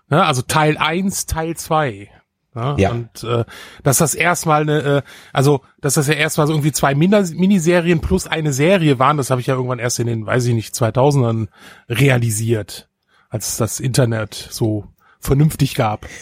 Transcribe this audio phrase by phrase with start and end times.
[0.09, 0.25] Ne?
[0.25, 2.11] Also Teil 1, Teil 2.
[2.55, 2.91] Ja, Ja.
[2.91, 3.45] Und äh,
[3.83, 8.27] dass das erstmal eine, äh, also dass das ja erstmal so irgendwie zwei Miniserien plus
[8.27, 11.49] eine Serie waren, das habe ich ja irgendwann erst in den, weiß ich nicht, 2000ern
[11.89, 12.91] realisiert,
[13.31, 14.92] als das Internet so
[15.23, 16.07] vernünftig gab.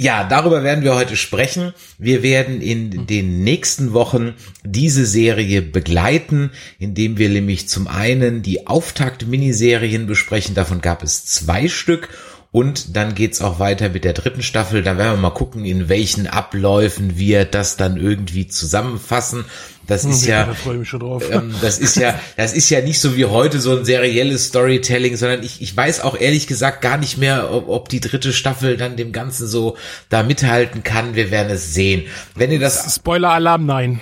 [0.00, 1.72] Ja, darüber werden wir heute sprechen.
[1.98, 8.66] Wir werden in den nächsten Wochen diese Serie begleiten, indem wir nämlich zum einen die
[8.66, 10.54] Auftakt-Miniserien besprechen.
[10.54, 12.10] Davon gab es zwei Stück.
[12.50, 14.82] Und dann geht's auch weiter mit der dritten Staffel.
[14.82, 19.44] Da werden wir mal gucken, in welchen Abläufen wir das dann irgendwie zusammenfassen.
[19.88, 21.24] Das ist ja, da freue ich mich schon drauf.
[21.32, 25.16] ähm, das ist ja, das ist ja nicht so wie heute so ein serielles Storytelling,
[25.16, 28.76] sondern ich, ich weiß auch ehrlich gesagt gar nicht mehr, ob, ob die dritte Staffel
[28.76, 29.78] dann dem Ganzen so
[30.10, 31.14] da mithalten kann.
[31.14, 32.04] Wir werden es sehen.
[32.34, 34.00] Wenn ihr das, Spoiler-Alarm, nein.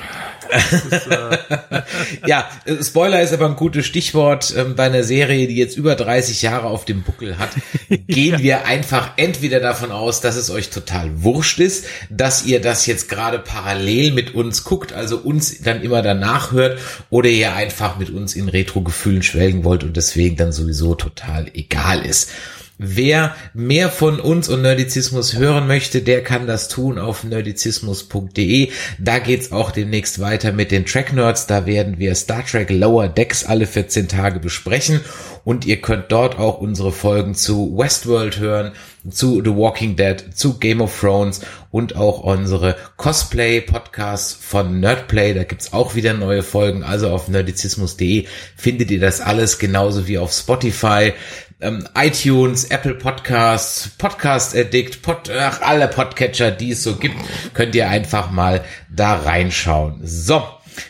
[2.26, 5.94] Ja, äh, Spoiler ist aber ein gutes Stichwort ähm, bei einer Serie, die jetzt über
[5.94, 7.50] 30 Jahre auf dem Buckel hat.
[8.06, 12.86] Gehen wir einfach entweder davon aus, dass es euch total wurscht ist, dass ihr das
[12.86, 16.78] jetzt gerade parallel mit uns guckt, also uns dann immer danach hört,
[17.10, 22.04] oder ihr einfach mit uns in Retro-Gefühlen schwelgen wollt und deswegen dann sowieso total egal
[22.04, 22.30] ist.
[22.78, 28.70] Wer mehr von uns und Nerdizismus hören möchte, der kann das tun auf nerdizismus.de.
[28.98, 31.46] Da geht's auch demnächst weiter mit den Track Nerds.
[31.46, 35.00] Da werden wir Star Trek Lower Decks alle 14 Tage besprechen.
[35.42, 38.72] Und ihr könnt dort auch unsere Folgen zu Westworld hören,
[39.08, 45.32] zu The Walking Dead, zu Game of Thrones und auch unsere Cosplay-Podcasts von Nerdplay.
[45.32, 46.82] Da gibt's auch wieder neue Folgen.
[46.82, 48.26] Also auf nerdizismus.de
[48.56, 51.12] findet ihr das alles genauso wie auf Spotify
[51.60, 57.16] ähm, iTunes, Apple Podcasts, Podcast Addict, Pod, ach, alle Podcatcher, die es so gibt,
[57.54, 58.62] könnt ihr einfach mal
[58.94, 60.00] da reinschauen.
[60.02, 60.42] So.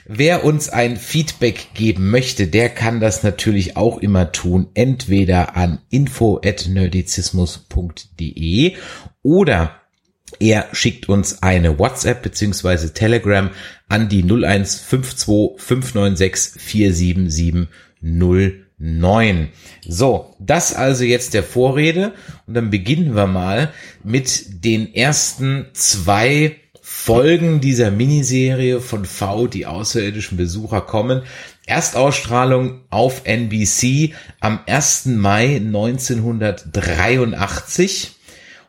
[0.05, 5.79] Wer uns ein Feedback geben möchte, der kann das natürlich auch immer tun, entweder an
[5.91, 8.75] info@nerdizismus.de
[9.23, 9.81] oder
[10.41, 13.51] er schickt uns eine WhatsApp beziehungsweise Telegram
[13.89, 15.61] an die 0152
[18.79, 19.49] 596 47709.
[19.87, 22.15] So, das also jetzt der Vorrede
[22.47, 29.67] und dann beginnen wir mal mit den ersten zwei Folgen dieser Miniserie von V, die
[29.67, 31.23] außerirdischen Besucher kommen.
[31.67, 35.07] Erstausstrahlung auf NBC am 1.
[35.07, 38.13] Mai 1983.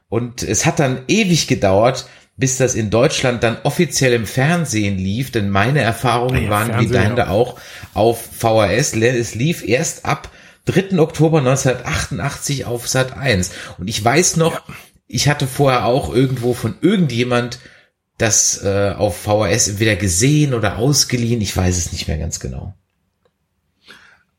[0.10, 5.32] Und es hat dann ewig gedauert, bis das in Deutschland dann offiziell im Fernsehen lief,
[5.32, 7.30] denn meine Erfahrungen Ja, waren wie Fernsehen, deine ja.
[7.30, 7.60] auch
[7.96, 8.94] auf VHS.
[8.94, 10.30] Es lief erst ab
[10.66, 11.00] 3.
[11.00, 13.52] Oktober 1988 auf Sat 1.
[13.80, 14.62] Und ich weiß noch,
[15.08, 17.60] ich hatte vorher auch irgendwo von irgendjemand
[18.18, 21.42] das äh, auf VHS entweder gesehen oder ausgeliehen.
[21.42, 22.76] Ich weiß es nicht mehr ganz genau.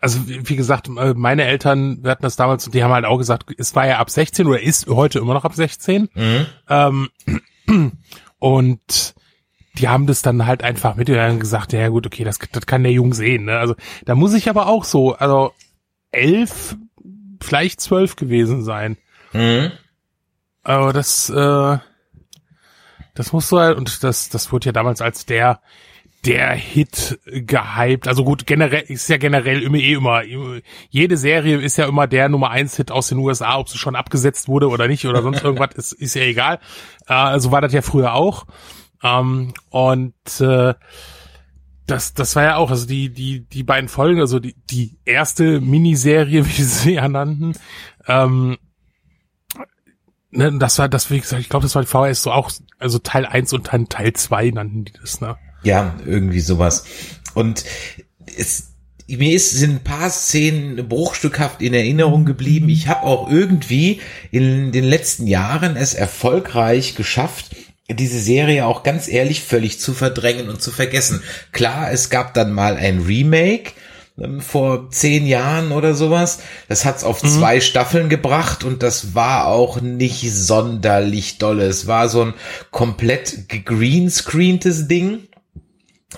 [0.01, 3.47] also wie gesagt, äh, meine Eltern, hatten das damals und die haben halt auch gesagt,
[3.57, 6.09] es war ja ab 16 oder ist heute immer noch ab 16.
[6.15, 6.47] Mhm.
[6.69, 7.09] Ähm,
[8.39, 9.15] und
[9.79, 12.83] die haben das dann halt einfach mit und gesagt, ja gut, okay, das, das kann
[12.83, 13.45] der Jung sehen.
[13.45, 13.59] Ne?
[13.59, 13.75] Also
[14.05, 15.53] da muss ich aber auch so, also
[16.11, 16.77] elf,
[17.41, 18.97] vielleicht zwölf gewesen sein.
[19.33, 19.71] Mhm.
[20.63, 21.79] Aber das, äh,
[23.15, 25.61] das muss so halt, und das, das wurde ja damals als der
[26.25, 28.09] der Hit gehypt.
[28.09, 30.23] Also gut, generell ist ja generell immer eh immer
[30.91, 33.97] jede Serie ist ja immer der Nummer eins Hit aus den USA, ob sie schon
[33.97, 36.59] abgesetzt wurde oder nicht oder sonst irgendwas, ist, ist ja egal.
[37.07, 38.47] Äh, also war das ja früher auch.
[39.03, 40.75] Ähm, und äh,
[41.87, 45.61] das, das war ja auch, also die, die, die beiden Folgen, also die, die erste
[45.61, 47.55] Miniserie, wie sie ja nannten,
[48.07, 48.59] ähm,
[50.31, 52.99] ne, das war, das, wie gesagt, ich glaube, das war die VHS so auch, also
[52.99, 55.37] Teil 1 und dann Teil 2 nannten die das, ne?
[55.69, 56.85] Ja, irgendwie sowas.
[57.35, 57.63] Und
[58.39, 58.69] es,
[59.07, 62.71] mir ist, sind ein paar Szenen bruchstückhaft in Erinnerung geblieben.
[62.71, 64.01] Ich habe auch irgendwie
[64.31, 67.55] in den letzten Jahren es erfolgreich geschafft,
[67.91, 71.23] diese Serie auch ganz ehrlich völlig zu verdrängen und zu vergessen.
[71.53, 73.73] Klar, es gab dann mal ein Remake
[74.19, 76.39] ähm, vor zehn Jahren oder sowas.
[76.69, 77.29] Das hat's auf mhm.
[77.29, 81.67] zwei Staffeln gebracht und das war auch nicht sonderlich dolle.
[81.67, 82.35] Es war so ein
[82.71, 85.28] komplett gegreenscreentes Ding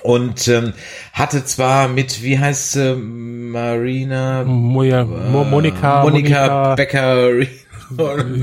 [0.03, 0.73] und ähm,
[1.13, 4.45] hatte zwar mit, wie heißt sie, Marina?
[4.45, 7.47] Moja, Mo Monika, Monika, Monika Becker.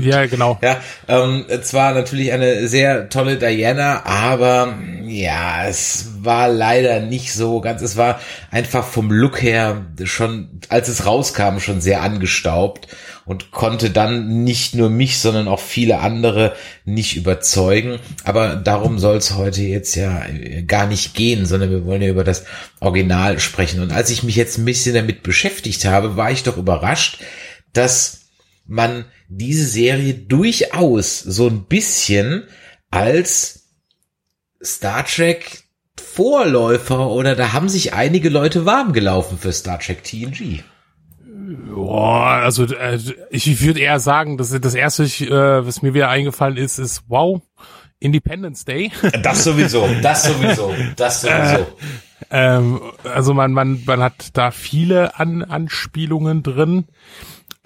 [0.00, 0.58] Ja, genau.
[0.62, 4.74] Ja, ähm, zwar natürlich eine sehr tolle Diana, aber
[5.06, 7.82] ja, es war leider nicht so ganz.
[7.82, 12.88] Es war einfach vom Look her schon, als es rauskam, schon sehr angestaubt
[13.28, 16.54] und konnte dann nicht nur mich, sondern auch viele andere
[16.86, 17.98] nicht überzeugen.
[18.24, 20.22] Aber darum soll es heute jetzt ja
[20.66, 22.44] gar nicht gehen, sondern wir wollen ja über das
[22.80, 23.82] Original sprechen.
[23.82, 27.18] Und als ich mich jetzt ein bisschen damit beschäftigt habe, war ich doch überrascht,
[27.74, 28.17] dass
[28.68, 32.44] man diese Serie durchaus so ein bisschen
[32.90, 33.68] als
[34.62, 35.64] Star Trek
[36.00, 40.62] Vorläufer oder da haben sich einige Leute warm gelaufen für Star Trek TNG.
[41.74, 42.98] Boah, also äh,
[43.30, 47.40] ich würde eher sagen, dass das erste, äh, was mir wieder eingefallen ist, ist wow,
[48.00, 48.90] Independence Day.
[49.22, 51.60] Das sowieso, das sowieso, das sowieso.
[51.60, 51.66] Äh,
[52.30, 56.86] ähm, also man, man, man hat da viele An Anspielungen drin.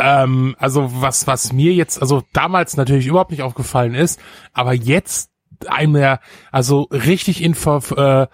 [0.02, 4.18] Ähm, also was, was mir jetzt, also damals natürlich überhaupt nicht aufgefallen ist,
[4.52, 5.30] aber jetzt
[5.68, 6.18] einem
[6.50, 7.54] also richtig in
[7.96, 8.26] äh,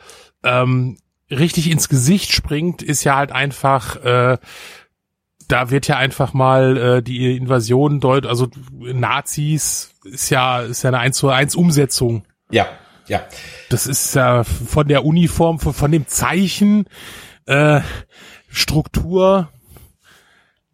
[0.44, 0.96] ähm,
[1.30, 4.38] richtig ins Gesicht springt, ist ja halt einfach äh,
[5.46, 10.88] da wird ja einfach mal äh, die Invasion deut, also Nazis ist ja ist ja
[10.88, 12.24] eine 1 zu 1 Umsetzung.
[12.50, 12.66] Ja,
[13.08, 13.20] ja.
[13.68, 16.86] Das ist ja von der Uniform, von, von dem Zeichen,
[17.44, 17.82] äh,
[18.48, 19.50] Struktur,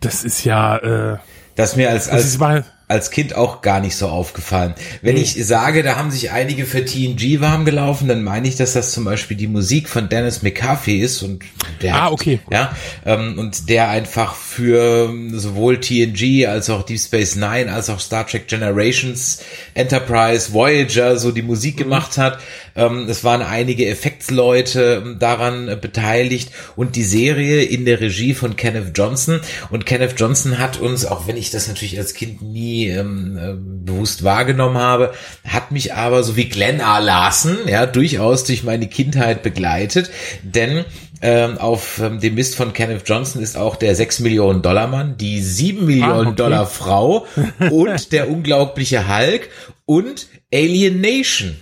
[0.00, 0.76] das ist ja
[1.14, 1.18] äh,
[1.54, 2.38] das mir als als
[2.86, 4.74] als Kind auch gar nicht so aufgefallen.
[5.00, 5.22] Wenn nee.
[5.22, 8.92] ich sage, da haben sich einige für TNG warm gelaufen, dann meine ich, dass das
[8.92, 11.44] zum Beispiel die Musik von Dennis McCarthy ist und
[11.80, 12.40] der ah, okay.
[12.50, 12.76] ja
[13.06, 18.26] ähm, und der einfach für sowohl TNG als auch Deep Space Nine als auch Star
[18.26, 19.42] Trek Generations,
[19.72, 21.84] Enterprise, Voyager so die Musik mhm.
[21.84, 22.38] gemacht hat.
[22.76, 28.34] Ähm, es waren einige Effektsleute ähm, daran äh, beteiligt und die Serie in der Regie
[28.34, 29.40] von Kenneth Johnson
[29.70, 33.54] und Kenneth Johnson hat uns, auch wenn ich das natürlich als Kind nie ähm, äh,
[33.54, 35.12] bewusst wahrgenommen habe,
[35.46, 36.98] hat mich aber so wie Glenn A.
[36.98, 40.10] Larson ja durchaus durch meine Kindheit begleitet,
[40.42, 40.84] denn
[41.22, 45.16] ähm, auf ähm, dem Mist von Kenneth Johnson ist auch der 6 Millionen Dollar Mann,
[45.16, 46.36] die 7 Millionen ah, okay.
[46.36, 47.26] Dollar Frau
[47.70, 49.48] und der unglaubliche Hulk
[49.86, 51.56] und Alien Nation.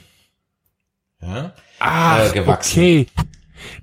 [1.22, 2.80] Ja, ah, äh, gewachsen.
[2.80, 3.06] okay.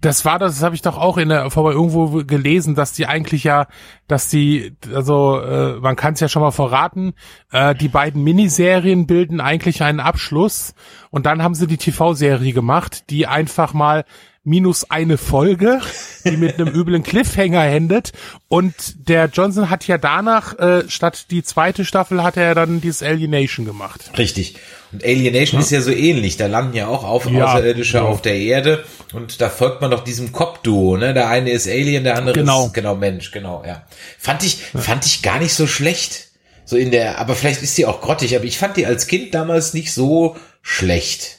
[0.02, 3.06] Das war das, das habe ich doch auch in der vorbei irgendwo gelesen, dass die
[3.06, 3.68] eigentlich ja,
[4.08, 7.14] dass die, also äh, man kann es ja schon mal verraten,
[7.52, 10.74] äh, die beiden Miniserien bilden eigentlich einen Abschluss
[11.12, 14.06] und dann haben sie die TV-Serie gemacht, die einfach mal
[14.44, 15.82] minus eine Folge,
[16.26, 18.12] die mit einem üblen Cliffhanger endet.
[18.48, 18.74] Und
[19.08, 23.66] der Johnson hat ja danach, äh, statt die zweite Staffel, hat er dann dieses Alienation
[23.66, 24.12] gemacht.
[24.18, 24.56] Richtig.
[24.92, 25.66] Und Alienation ja.
[25.66, 26.38] ist ja so ähnlich.
[26.38, 28.10] Da landen ja auch auf ja, Außerirdische genau.
[28.10, 28.84] auf der Erde.
[29.14, 31.14] Und da folgt man doch diesem Cop-Duo, ne?
[31.14, 32.68] Der eine ist Alien, der andere genau.
[32.68, 33.84] ist genau Mensch, genau, ja.
[34.18, 34.80] Fand ich, ja.
[34.80, 36.30] fand ich gar nicht so schlecht.
[36.66, 39.34] So in der, aber vielleicht ist die auch grottig, aber ich fand die als Kind
[39.34, 41.39] damals nicht so schlecht.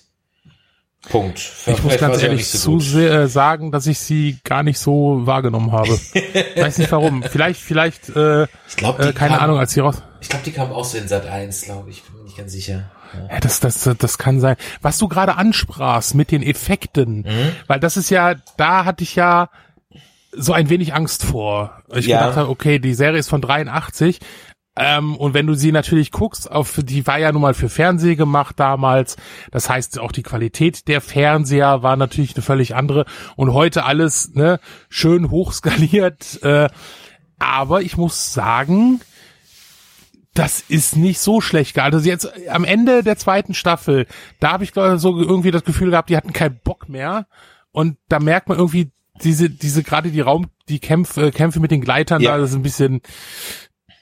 [1.09, 1.41] Punkt.
[1.67, 5.27] Ich muss ganz ehrlich so zu sehr, äh, sagen, dass ich sie gar nicht so
[5.27, 5.89] wahrgenommen habe.
[6.57, 7.23] Weiß nicht warum.
[7.23, 10.03] Vielleicht, vielleicht, äh, ich glaub, äh, keine kam, Ahnung, als sie raus.
[10.21, 12.03] Ich glaube, die kam auch so in Sat 1, glaube ich.
[12.03, 12.91] Bin mir nicht ganz sicher.
[13.15, 13.35] Ja.
[13.35, 14.57] ja, das, das, das kann sein.
[14.83, 17.53] Was du gerade ansprachst mit den Effekten, mhm.
[17.67, 19.49] weil das ist ja, da hatte ich ja
[20.33, 21.83] so ein wenig Angst vor.
[21.93, 22.21] Ich Ja.
[22.21, 24.21] gedacht habe, okay, die Serie ist von 83.
[24.77, 28.15] Ähm, und wenn du sie natürlich guckst, auf, die war ja nun mal für Fernseh
[28.15, 29.17] gemacht damals.
[29.51, 33.05] Das heißt, auch die Qualität der Fernseher war natürlich eine völlig andere.
[33.37, 36.41] Und heute alles ne, schön hochskaliert.
[36.51, 36.69] Äh,
[37.39, 39.01] aber ich muss sagen,
[40.35, 41.79] das ist nicht so schlecht.
[41.79, 44.07] Also jetzt äh, am Ende der zweiten Staffel,
[44.39, 47.27] da habe ich glaub ich, so irgendwie das Gefühl gehabt, die hatten keinen Bock mehr.
[47.73, 48.91] Und da merkt man irgendwie
[49.23, 52.33] diese, diese gerade die Raum, die Kämpfe, äh, Kämpfe mit den Gleitern, Ja.
[52.33, 53.01] da das ist ein bisschen,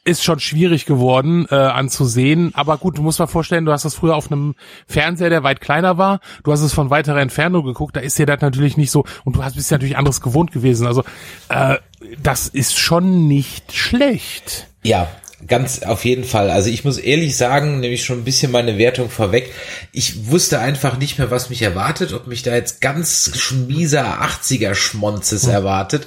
[0.09, 2.53] ist schon schwierig geworden äh, anzusehen.
[2.55, 4.55] Aber gut, du musst mal vorstellen, du hast das früher auf einem
[4.87, 6.21] Fernseher, der weit kleiner war.
[6.45, 7.95] Du hast es von weiterer Entfernung geguckt.
[7.95, 9.05] Da ist dir das natürlich nicht so.
[9.25, 10.87] Und du hast bist ja natürlich anderes gewohnt gewesen.
[10.87, 11.05] Also
[11.51, 11.77] äh,
[12.23, 14.69] das ist schon nicht schlecht.
[14.83, 15.09] Ja,
[15.47, 16.51] ganz auf jeden Fall.
[16.51, 19.53] Also ich muss ehrlich sagen, nämlich schon ein bisschen meine Wertung vorweg.
[19.93, 24.75] Ich wusste einfach nicht mehr, was mich erwartet, ob mich da jetzt ganz schmieser 80er
[24.75, 26.07] Schmonzes erwartet.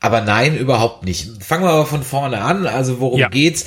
[0.00, 1.42] Aber nein, überhaupt nicht.
[1.42, 2.66] Fangen wir aber von vorne an.
[2.66, 3.28] Also worum Ja.
[3.28, 3.66] geht's?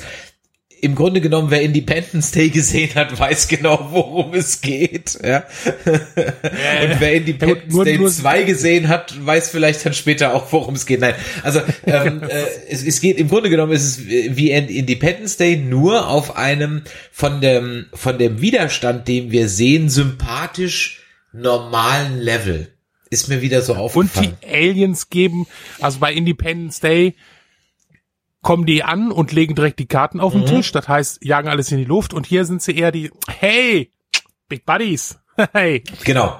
[0.80, 5.16] Im Grunde genommen, wer Independence Day gesehen hat, weiß genau, worum es geht.
[5.22, 5.44] Ja.
[5.84, 10.74] Und wer Independence nur- Day nur- 2 gesehen hat, weiß vielleicht dann später auch, worum
[10.74, 10.98] es geht.
[11.00, 15.36] Nein, also ähm, äh, es, es geht im Grunde genommen ist es wie in Independence
[15.36, 22.71] Day nur auf einem von dem von dem Widerstand, den wir sehen, sympathisch normalen Level.
[23.12, 24.36] Ist mir wieder so Und aufgefallen.
[24.42, 25.46] die Aliens geben,
[25.80, 27.14] also bei Independence Day
[28.40, 30.72] kommen die an und legen direkt die Karten auf den Tisch.
[30.72, 32.14] Das heißt, jagen alles in die Luft.
[32.14, 33.92] Und hier sind sie eher die, hey,
[34.48, 35.18] Big Buddies.
[35.52, 35.82] Hey.
[36.04, 36.38] Genau.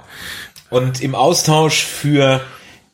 [0.68, 2.42] Und im Austausch für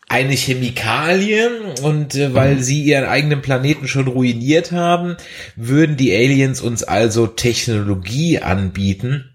[0.08, 1.50] eine Chemikalie
[1.82, 5.16] und äh, weil sie ihren eigenen Planeten schon ruiniert haben,
[5.56, 9.34] würden die Aliens uns also Technologie anbieten.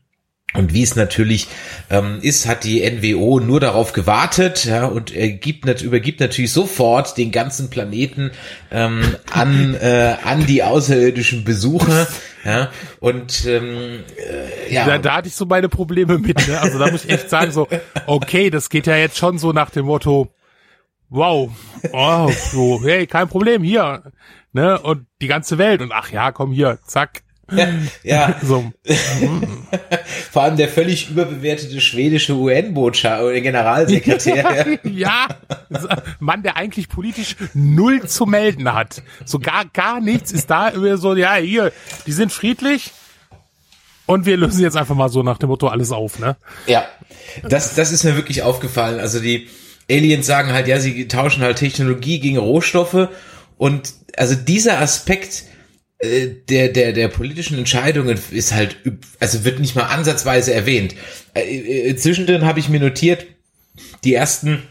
[0.55, 1.47] Und wie es natürlich
[1.89, 6.51] ähm, ist, hat die NWO nur darauf gewartet ja, und er gibt, nat- übergibt natürlich
[6.51, 8.29] sofort den ganzen Planeten
[8.71, 12.07] ähm, an, äh, an die außerirdischen Besucher.
[12.45, 12.69] Ja,
[12.99, 16.45] und ähm, äh, ja, Da, da hatte ich so meine Probleme mit.
[16.47, 16.59] Ne?
[16.59, 17.67] Also da muss ich echt sagen, so,
[18.05, 20.27] okay, das geht ja jetzt schon so nach dem Motto,
[21.09, 21.49] wow,
[21.93, 24.11] oh, so, hey, kein Problem, hier.
[24.51, 24.79] Ne?
[24.79, 25.81] Und die ganze Welt.
[25.81, 27.23] Und ach ja, komm hier, zack.
[27.55, 27.67] Ja,
[28.03, 28.71] ja, So.
[30.31, 34.79] vor allem der völlig überbewertete schwedische UN-Botschafter oder Generalsekretär.
[34.83, 35.27] Ja,
[36.19, 39.03] Mann, der eigentlich politisch null zu melden hat.
[39.25, 41.71] So gar, gar nichts ist da immer so, ja, hier,
[42.05, 42.91] die sind friedlich
[44.05, 46.35] und wir lösen jetzt einfach mal so nach dem Motto alles auf, ne?
[46.67, 46.85] Ja,
[47.47, 48.99] das, das ist mir wirklich aufgefallen.
[48.99, 49.47] Also die
[49.89, 53.09] Aliens sagen halt, ja, sie tauschen halt Technologie gegen Rohstoffe
[53.57, 55.43] und also dieser Aspekt
[56.49, 58.77] der, der, der politischen Entscheidungen ist halt,
[59.19, 60.95] also wird nicht mal ansatzweise erwähnt.
[61.33, 63.25] Äh, äh, Zwischendrin habe ich mir notiert,
[64.03, 64.63] die ersten,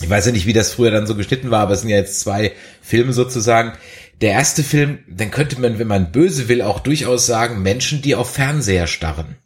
[0.00, 1.96] ich weiß ja nicht, wie das früher dann so geschnitten war, aber es sind ja
[1.96, 3.72] jetzt zwei Filme sozusagen.
[4.20, 8.14] Der erste Film, dann könnte man, wenn man böse will, auch durchaus sagen, Menschen, die
[8.14, 9.36] auf Fernseher starren.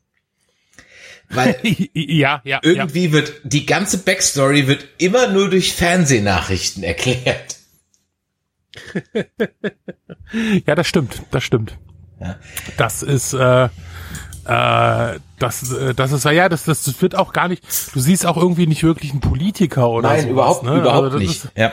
[1.29, 2.61] Weil Ja, ja, ja.
[2.63, 7.57] irgendwie wird die ganze Backstory wird immer nur durch Fernsehnachrichten erklärt.
[10.67, 11.77] Ja, das stimmt, das stimmt.
[12.21, 12.37] Ja.
[12.79, 13.69] Das ist, äh, äh,
[15.39, 17.63] das, äh, das ist ja, das, das, das wird auch gar nicht.
[17.95, 20.79] Du siehst auch irgendwie nicht wirklich einen Politiker oder Nein, sowas, überhaupt, ne?
[20.79, 21.45] überhaupt Also nicht.
[21.45, 21.73] Ist, Ja.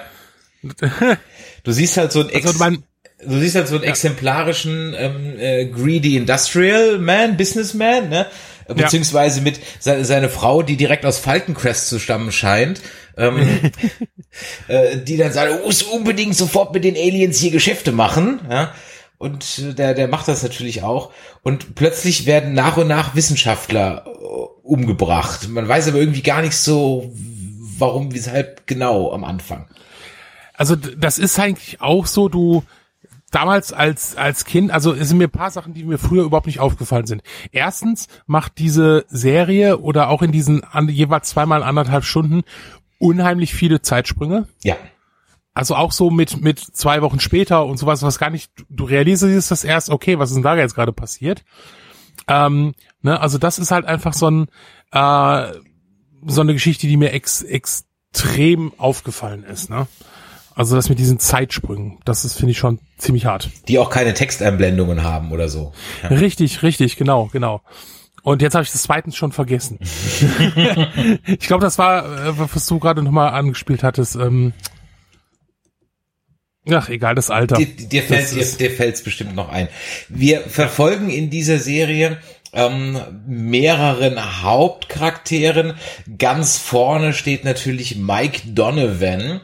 [1.64, 2.84] Du siehst halt so einen, Ex also man,
[3.26, 8.26] du siehst halt so einen exemplarischen ähm, äh, greedy Industrial Man, Businessman, ne?
[8.76, 12.82] Beziehungsweise mit se seine Frau, die direkt aus Falkencrest zu stammen scheint,
[13.18, 13.72] ähm,
[14.68, 18.74] äh, die dann sagt, du musst unbedingt sofort mit den Aliens hier Geschäfte machen, ja.
[19.18, 21.12] Und äh, der, der macht das natürlich auch.
[21.44, 24.10] Und plötzlich werden nach und nach Wissenschaftler äh,
[24.64, 25.50] umgebracht.
[25.50, 27.12] Man weiß aber irgendwie gar nicht so,
[27.78, 29.68] warum, weshalb genau am Anfang.
[30.54, 32.64] also das ist eigentlich auch so, du
[33.30, 36.48] damals als als Kind, also es sind mir ein paar Sachen, die mir früher überhaupt
[36.48, 37.22] nicht aufgefallen sind.
[37.52, 42.44] Erstens macht diese Serie oder auch in diesen an, jeweils zweimal anderthalb Stunden
[42.98, 44.48] unheimlich viele Zeitsprünge.
[44.64, 44.76] Ja.
[45.54, 48.52] Also auch so mit mit zwei Wochen später und sowas, was gar nicht.
[48.70, 51.44] Du realisierst das erst, okay, was ist denn da jetzt gerade passiert?
[52.28, 54.48] Ähm, ne, also das ist halt einfach so ein
[54.92, 55.54] äh,
[56.26, 59.70] so eine Geschichte, die mir ex, extrem aufgefallen ist.
[59.70, 59.88] Ne?
[60.60, 63.50] Also das mit diesen Zeitsprüngen, das ist finde ich schon ziemlich hart.
[63.70, 65.72] die auch keine Texteinblendungen haben oder so.
[66.10, 67.62] Richtig, richtig, genau, genau.
[68.24, 69.80] Und jetzt habe ich das zweitens schon vergessen.
[71.26, 74.18] ich glaube, das war, äh, was du gerade nochmal angespielt hattest.
[74.18, 74.52] Ähm,
[76.70, 77.56] ach, egal, das Alter.
[77.56, 79.70] Dir, dir fällt dir, dir fällt's bestimmt noch ein.
[80.10, 82.18] Wir verfolgen in dieser Serie
[82.52, 85.76] ähm, mehreren Hauptcharakteren.
[86.18, 89.40] Ganz vorne steht natürlich Mike Donovan,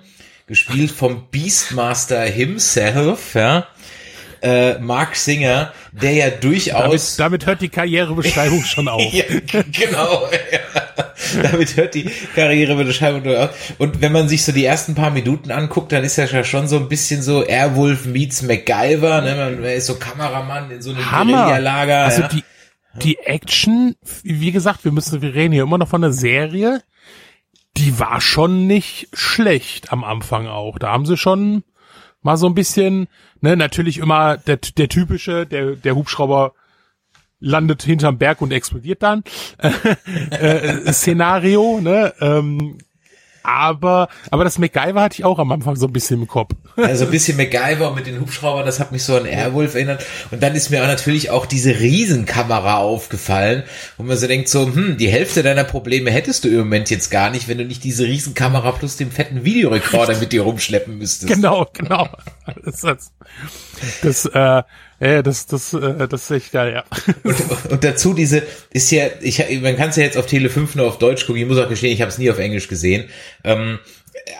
[0.47, 3.67] gespielt vom Beastmaster himself, ja,
[4.41, 7.15] äh, Mark Singer, der ja durchaus.
[7.15, 9.01] Damit, damit hört die Karrierebeschreibung schon auf.
[9.11, 9.23] ja,
[9.71, 10.29] genau.
[10.51, 11.41] Ja.
[11.41, 13.73] Damit hört die Karrierebeschreibung auf.
[13.79, 16.67] Und wenn man sich so die ersten paar Minuten anguckt, dann ist er ja schon
[16.67, 19.21] so ein bisschen so Airwolf meets MacGyver.
[19.21, 19.35] Ne?
[19.35, 22.03] Man ist so Kameramann in so einem Guerilla-Lager.
[22.03, 22.27] Also ja.
[22.27, 22.43] die,
[23.01, 26.83] die Action, wie gesagt, wir müssen, wir reden hier immer noch von einer Serie.
[27.77, 30.79] Die war schon nicht schlecht am Anfang auch.
[30.79, 31.63] Da haben sie schon
[32.21, 33.07] mal so ein bisschen,
[33.41, 36.53] ne, natürlich immer der, der typische, der, der Hubschrauber
[37.39, 39.23] landet hinterm Berg und explodiert dann.
[40.31, 42.13] äh, Szenario, ne?
[42.19, 42.77] Ähm,
[43.45, 46.53] aber, aber das MacGyver hatte ich auch am Anfang so ein bisschen im Kopf.
[46.75, 50.05] Also ein bisschen MacGyver mit den Hubschraubern, das hat mich so an Airwolf erinnert.
[50.31, 53.63] Und dann ist mir auch natürlich auch diese Riesenkamera aufgefallen,
[53.97, 57.11] wo man so denkt, so, hm, die Hälfte deiner Probleme hättest du im Moment jetzt
[57.11, 61.31] gar nicht, wenn du nicht diese Riesenkamera plus den fetten Videorekorder mit dir rumschleppen müsstest.
[61.31, 62.09] Genau, genau.
[62.63, 63.11] Das, das,
[64.01, 64.63] das äh,
[64.99, 66.83] ja, das, das, äh, das ist echt geil, ja.
[67.23, 70.75] Und, und dazu diese, ist ja, ich, man kann es ja jetzt auf Tele 5
[70.75, 73.05] nur auf Deutsch gucken, ich muss auch gestehen, ich habe es nie auf Englisch gesehen.
[73.43, 73.79] Ähm,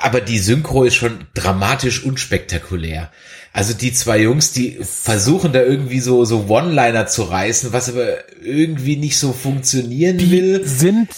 [0.02, 3.12] aber die Synchro ist schon dramatisch unspektakulär.
[3.54, 8.18] Also die zwei Jungs, die versuchen da irgendwie so, so One-Liner zu reißen, was aber
[8.44, 10.68] irgendwie nicht so funktionieren Die will.
[10.68, 11.10] sind,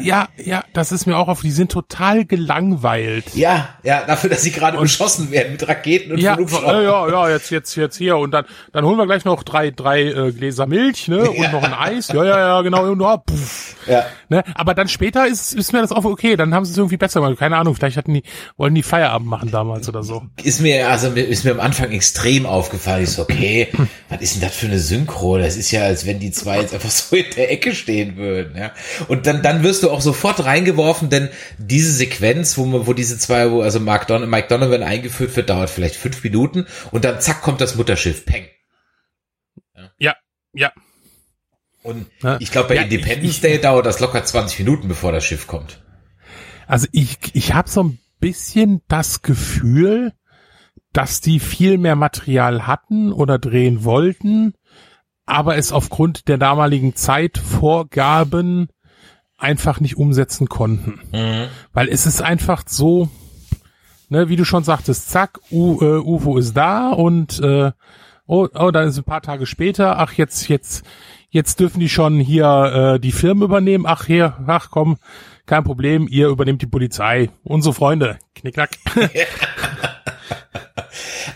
[0.00, 3.34] ja, ja, das ist mir auch auf, die sind total gelangweilt.
[3.34, 6.84] Ja, ja, dafür, dass sie gerade beschossen werden mit Raketen und Ja, äh, Hubschraubern.
[6.84, 10.02] ja, ja, jetzt, jetzt, jetzt hier und dann, dann holen wir gleich noch drei, drei
[10.04, 12.08] äh, Gläser Milch, ne, und noch ein Eis.
[12.08, 14.04] Ja, ja, ja, genau, und ja, puff, Ja.
[14.28, 14.42] ne.
[14.54, 16.36] Aber dann später ist, ist mir das auch okay.
[16.36, 17.38] Dann haben sie es irgendwie besser gemacht.
[17.38, 18.22] Keine Ahnung, vielleicht hatten die,
[18.56, 20.22] wollen die Feierabend machen damals oder so.
[20.42, 23.04] ist mir, also ist mir am Anfang extrem aufgefallen.
[23.04, 23.68] Ich so, okay,
[24.08, 25.38] was ist denn das für eine Synchro?
[25.38, 28.56] Das ist ja, als wenn die zwei jetzt einfach so in der Ecke stehen würden,
[28.56, 28.70] ja.
[29.08, 33.18] Und dann, dann wirst du auch sofort reingeworfen, denn diese Sequenz, wo man, wo diese
[33.18, 37.20] zwei, wo also Mark Don Mike Donovan eingeführt wird, dauert vielleicht fünf Minuten und dann
[37.20, 38.46] zack kommt das Mutterschiff, peng.
[39.98, 40.16] Ja,
[40.52, 40.72] ja.
[41.82, 42.38] Und Ja.
[42.40, 45.46] ich glaube, bei Ja, Independence ich- Day dauert das locker 20 Minuten, bevor das Schiff
[45.46, 45.82] kommt.
[46.66, 50.12] Also ich, ich habe so ein bisschen das Gefühl,
[50.92, 54.54] dass die viel mehr Material hatten oder drehen wollten,
[55.26, 58.68] aber es aufgrund der damaligen Zeitvorgaben
[59.36, 61.00] einfach nicht umsetzen konnten.
[61.72, 63.08] Weil es ist einfach so,
[64.08, 67.72] ne, wie du schon sagtest, zack, U, äh, UFO ist da und äh,
[68.26, 70.84] oh, oh, dann ist ein paar Tage später, ach jetzt, jetzt,
[71.30, 73.86] jetzt dürfen die schon hier äh, die Firmen übernehmen.
[73.86, 74.96] Ach hier, ach komm,
[75.46, 77.30] kein Problem, ihr übernehmt die Polizei.
[77.42, 78.70] Unsere Freunde, knickknack.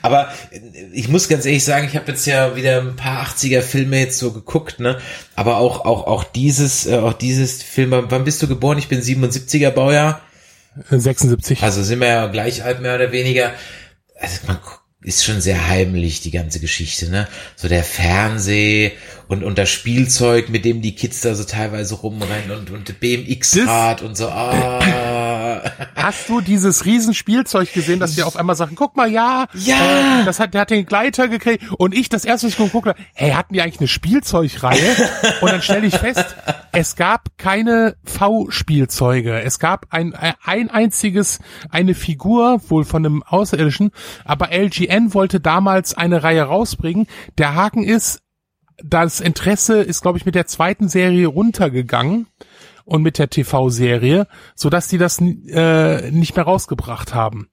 [0.08, 0.60] Aber äh,
[0.92, 4.18] ich muss ganz ehrlich sagen, ich habe jetzt ja wieder ein paar 80er Filme jetzt
[4.18, 4.98] so geguckt, ne?
[5.36, 8.78] Aber auch auch auch dieses äh, auch dieses Film, wann bist du geboren?
[8.78, 10.20] Ich bin 77er Baujahr.
[10.90, 11.62] 76.
[11.62, 13.52] Also sind wir ja gleich alt mehr oder weniger.
[14.20, 14.58] Also man
[15.02, 17.28] ist schon sehr heimlich die ganze Geschichte, ne?
[17.54, 18.92] So der Fernseh
[19.28, 24.02] und und das Spielzeug, mit dem die Kids da so teilweise rumrennen und und BMX-Rad
[24.02, 24.28] und so.
[24.28, 25.07] Ah.
[25.94, 30.20] Hast du dieses Riesenspielzeug gesehen, dass die auf einmal sagen, guck mal, ja, Ja.
[30.20, 32.88] äh, das hat, der hat den Gleiter gekriegt und ich das erste, was ich geguckt
[32.88, 34.96] habe, hey, hatten die eigentlich eine Spielzeugreihe?
[35.40, 36.36] und dann stelle ich fest,
[36.72, 39.40] es gab keine V-Spielzeuge.
[39.42, 43.90] Es gab ein, ein einziges, eine Figur, wohl von einem Außerirdischen,
[44.24, 47.06] aber LGN wollte damals eine Reihe rausbringen.
[47.36, 48.20] Der Haken ist,
[48.82, 52.26] das Interesse ist, glaube ich, mit der zweiten Serie runtergegangen
[52.88, 57.48] und mit der TV-Serie, so dass die das äh, nicht mehr rausgebracht haben.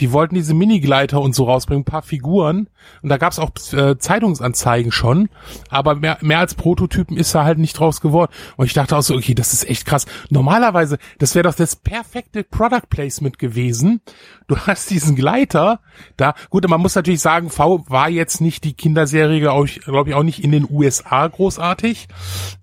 [0.00, 2.68] Die wollten diese Minigleiter und so rausbringen, ein paar Figuren.
[3.02, 5.28] Und da gab's auch äh, Zeitungsanzeigen schon.
[5.68, 8.32] Aber mehr, mehr als Prototypen ist da halt nicht draus geworden.
[8.56, 10.06] Und ich dachte auch so, okay, das ist echt krass.
[10.30, 14.00] Normalerweise, das wäre doch das perfekte Product Placement gewesen.
[14.48, 15.80] Du hast diesen Gleiter
[16.16, 16.34] da.
[16.50, 20.42] Gut, man muss natürlich sagen, V war jetzt nicht die Kinderserie, glaube ich, auch nicht
[20.42, 22.08] in den USA großartig.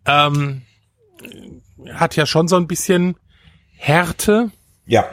[0.06, 0.64] Ähm,
[1.94, 3.16] hat ja schon so ein bisschen
[3.78, 4.52] Härte.
[4.86, 5.06] Ja.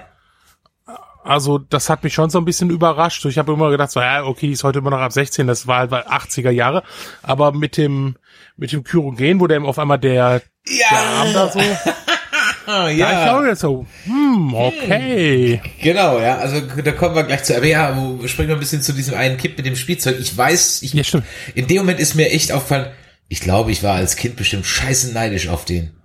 [1.25, 3.25] Also das hat mich schon so ein bisschen überrascht.
[3.27, 5.67] Ich habe immer gedacht, so, ja, okay, die ist heute immer noch ab 16, das
[5.67, 6.83] war halt 80er Jahre.
[7.23, 8.17] Aber mit dem
[8.57, 11.61] mit dem Kyrogen, wo der auf einmal der, der Arm da so,
[12.67, 12.89] ja.
[12.91, 13.39] ich ja.
[13.39, 15.61] auch jetzt so, hm, okay.
[15.81, 17.57] Genau, ja, also da kommen wir gleich zu.
[17.57, 20.17] Aber ja, springen wir ein bisschen zu diesem einen Kipp mit dem Spielzeug.
[20.19, 21.23] Ich weiß, ich, Ja,
[21.55, 22.91] in dem Moment ist mir echt aufgefallen,
[23.29, 25.98] ich glaube, ich war als Kind bestimmt scheiße neidisch auf den.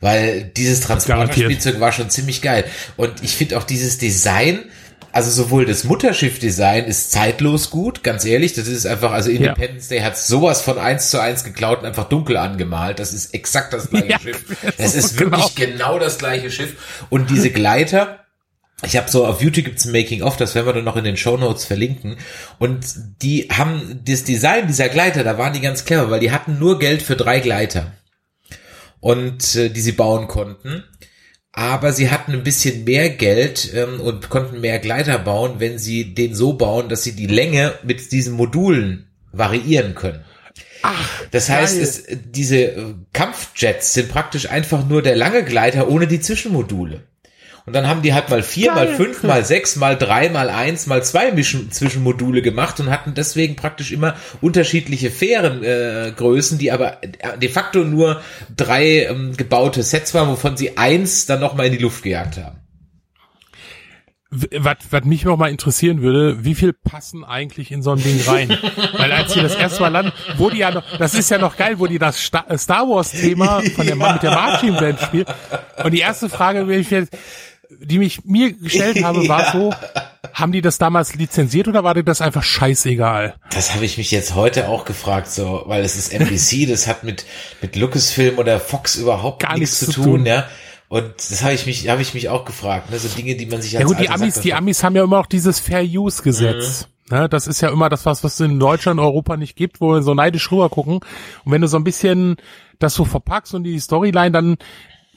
[0.00, 2.64] Weil dieses Transporterspielzeug war schon ziemlich geil.
[2.96, 4.60] Und ich finde auch dieses Design,
[5.10, 8.52] also sowohl das Mutterschiff-Design ist zeitlos gut, ganz ehrlich.
[8.52, 12.08] Das ist einfach, also Independence Day hat sowas von eins zu eins geklaut und einfach
[12.08, 13.00] dunkel angemalt.
[13.00, 14.44] Das ist exakt das gleiche Ja, Schiff.
[14.78, 15.72] das ist wirklich genau.
[15.72, 17.06] genau das gleiche Schiff.
[17.10, 18.20] Und diese Gleiter,
[18.84, 21.04] ich habe so auf YouTube gibt's ein Making of, das werden wir dann noch in
[21.04, 22.16] den Show Notes verlinken.
[22.60, 22.86] Und
[23.22, 26.78] die haben das Design dieser Gleiter, da waren die ganz clever, weil die hatten nur
[26.78, 27.92] Geld für drei Gleiter
[29.00, 30.84] und äh, die sie bauen konnten.
[31.52, 36.14] Aber sie hatten ein bisschen mehr Geld ähm, und konnten mehr Gleiter bauen, wenn sie
[36.14, 40.24] den so bauen, dass sie die Länge mit diesen Modulen variieren können.
[40.82, 46.06] Ach, Das heißt, es, diese äh, Kampfjets sind praktisch einfach nur der lange Gleiter ohne
[46.06, 47.02] die Zwischenmodule.
[47.68, 48.96] Und dann haben die halt mal vier, mal Geil.
[48.96, 53.56] fünf, mal sechs, mal drei, mal eins, mal zwei Mischen Zwischenmodule gemacht und hatten deswegen
[53.56, 58.22] praktisch immer unterschiedliche Fähren äh, Größen, die aber äh, de facto nur
[58.56, 62.56] drei ähm, gebaute Sets waren, wovon sie eins dann nochmal in die Luft gejagt haben.
[64.30, 68.18] was, was mich noch mal interessieren würde, wie viel passen eigentlich in so ein Ding
[68.26, 68.48] rein?
[68.96, 71.58] Weil als die das erste Mal landen, wo die ja noch, das ist ja noch
[71.58, 75.28] geil, wo die das äh, Star Wars Thema von der mit der Marching Band spielt.
[75.84, 77.14] Und die erste Frage, die ich jetzt,
[77.80, 79.72] die mich mir gestellt habe, war so,
[80.32, 83.34] haben die das damals lizenziert oder war dir das einfach scheißegal?
[83.50, 87.04] Das habe ich mich jetzt heute auch gefragt, so, weil es ist NBC, das hat
[87.04, 87.24] mit
[87.60, 90.26] mit Lucasfilm oder Fox überhaupt Gar nichts nichts zu tun, tun.
[90.26, 90.46] ja.
[90.88, 93.60] Und das habe ich mich, habe ich mich auch gefragt, ne, so Dinge, die man
[93.60, 95.82] sich als Ja gut, die Amis, Sack die Amis haben ja immer noch dieses Fair
[95.82, 96.88] Use Gesetz.
[97.10, 99.92] Ne, das ist ja immer das, was, was es in Deutschland, Europa nicht gibt, wo
[99.92, 101.00] wir so neidisch rüber gucken.
[101.44, 102.36] Und wenn du so ein bisschen
[102.78, 104.56] das so verpackst und die Storyline, dann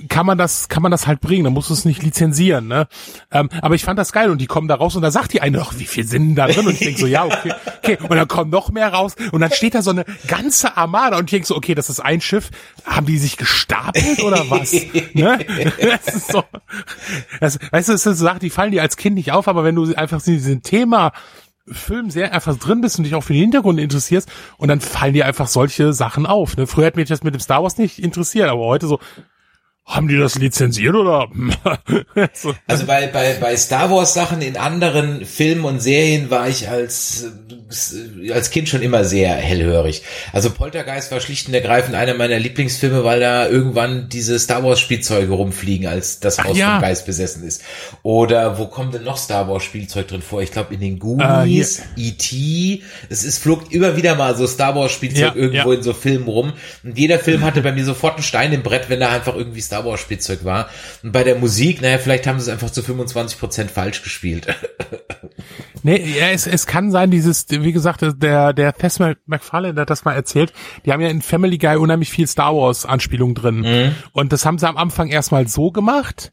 [0.10, 2.88] kann man das, kann man das halt bringen, dann musst du es nicht lizenzieren, ne?
[3.32, 5.42] Ähm, aber ich fand das geil und die kommen da raus und da sagt die
[5.42, 6.68] eine, ach, wie viel sind da drin?
[6.68, 7.98] Und ich denk so, ja, okay, okay.
[8.02, 11.26] Und dann kommen noch mehr raus und dann steht da so eine ganze Armada und
[11.26, 12.52] ich denk so, okay, das ist ein Schiff.
[12.86, 14.74] Haben die sich gestapelt oder was?
[15.14, 15.40] ne?
[15.80, 16.44] Das ist so,
[17.40, 19.64] das, weißt du, das ist so Sachen, die fallen dir als Kind nicht auf, aber
[19.64, 21.12] wenn du einfach in diesem Thema
[21.68, 25.14] Film sehr einfach drin bist und dich auch für den Hintergrund interessierst und dann fallen
[25.14, 26.58] dir einfach solche Sachen auf.
[26.58, 26.68] Ne?
[26.68, 29.00] Früher hat mich das mit dem Star Wars nicht interessiert, aber heute so,
[29.86, 31.28] haben die das lizenziert oder?
[32.34, 32.54] so.
[32.68, 37.26] Also bei, bei, bei Star Wars Sachen in anderen Filmen und Serien war ich als,
[38.34, 40.04] als Kind schon immer sehr hellhörig.
[40.32, 44.80] Also Poltergeist war schlicht und ergreifend einer meiner Lieblingsfilme, weil da irgendwann diese Star Wars
[44.80, 46.74] Spielzeuge rumfliegen, als das Haus ja.
[46.74, 47.64] vom Geist besessen ist.
[48.04, 50.42] Oder wo kommt denn noch Star Wars Spielzeug drin vor?
[50.42, 52.84] Ich glaube in den Goonies, E.T.
[53.10, 55.78] Es ist flog immer wieder mal so Star Wars Spielzeug Ja, irgendwo ja.
[55.78, 56.54] in so Filmen rum.
[56.84, 59.60] Und jeder Film hatte bei mir sofort einen Stein im Brett, wenn da einfach irgendwie
[59.72, 60.68] Star Wars Spielzeug war.
[61.02, 64.48] Und bei der Musik, naja, vielleicht haben sie es einfach zu 25 Prozent falsch gespielt.
[65.84, 69.90] Nee, ja, es, es kann sein, dieses, wie gesagt, der, der Tess MacFarlane der hat
[69.90, 70.54] das mal erzählt,
[70.86, 73.96] die haben ja in Family Guy unheimlich viel Star Wars Anspielung drin.
[74.12, 76.32] Und das haben sie am Anfang erstmal so gemacht.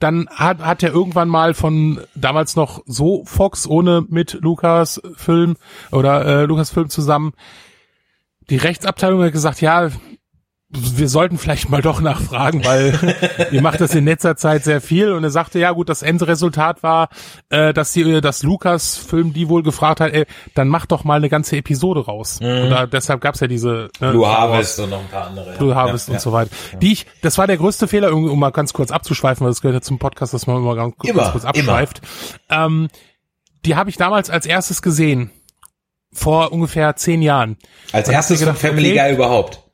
[0.00, 5.56] Dann hat, hat er irgendwann mal von damals noch so Fox ohne mit Lukas Film
[5.92, 7.34] oder äh, Lukas Film zusammen
[8.50, 9.90] die Rechtsabteilung hat gesagt, ja,
[10.70, 12.92] wir sollten vielleicht mal doch nachfragen, weil
[13.52, 15.12] ihr macht das in letzter Zeit sehr viel.
[15.12, 17.08] Und er sagte, ja gut, das Endresultat war,
[17.48, 21.30] äh, dass die, dass Lukas-Film die wohl gefragt hat, ey, dann mach doch mal eine
[21.30, 22.38] ganze Episode raus.
[22.42, 25.52] Und da, deshalb gab's ja diese ne, Blue Harvest und noch ein paar andere.
[25.52, 25.56] ja.
[25.56, 26.50] Blue Harvest ja, und so weiter.
[26.82, 29.62] Die ich, das war der größte Fehler, um um mal ganz kurz abzuschweifen, weil das
[29.62, 32.02] gehört ja zum Podcast, dass man immer ganz, Immer, ganz kurz abschweift.
[32.50, 32.88] Ähm,
[33.64, 35.30] die habe ich damals als erstes gesehen.
[36.12, 37.56] Vor ungefähr zehn Jahren.
[37.92, 39.67] Als erstes gedacht, Family okay, Guy überhaupt.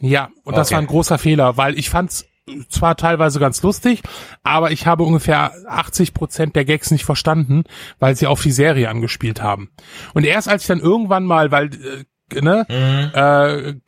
[0.00, 0.74] Ja, und das Okay.
[0.74, 2.26] war ein großer Fehler, weil ich fand's
[2.70, 4.00] zwar teilweise ganz lustig,
[4.42, 7.64] aber ich habe ungefähr 80 Prozent der Gags nicht verstanden,
[7.98, 9.70] weil sie auf die Serie angespielt haben.
[10.14, 12.66] Und erst als ich dann irgendwann mal, weil äh, ne,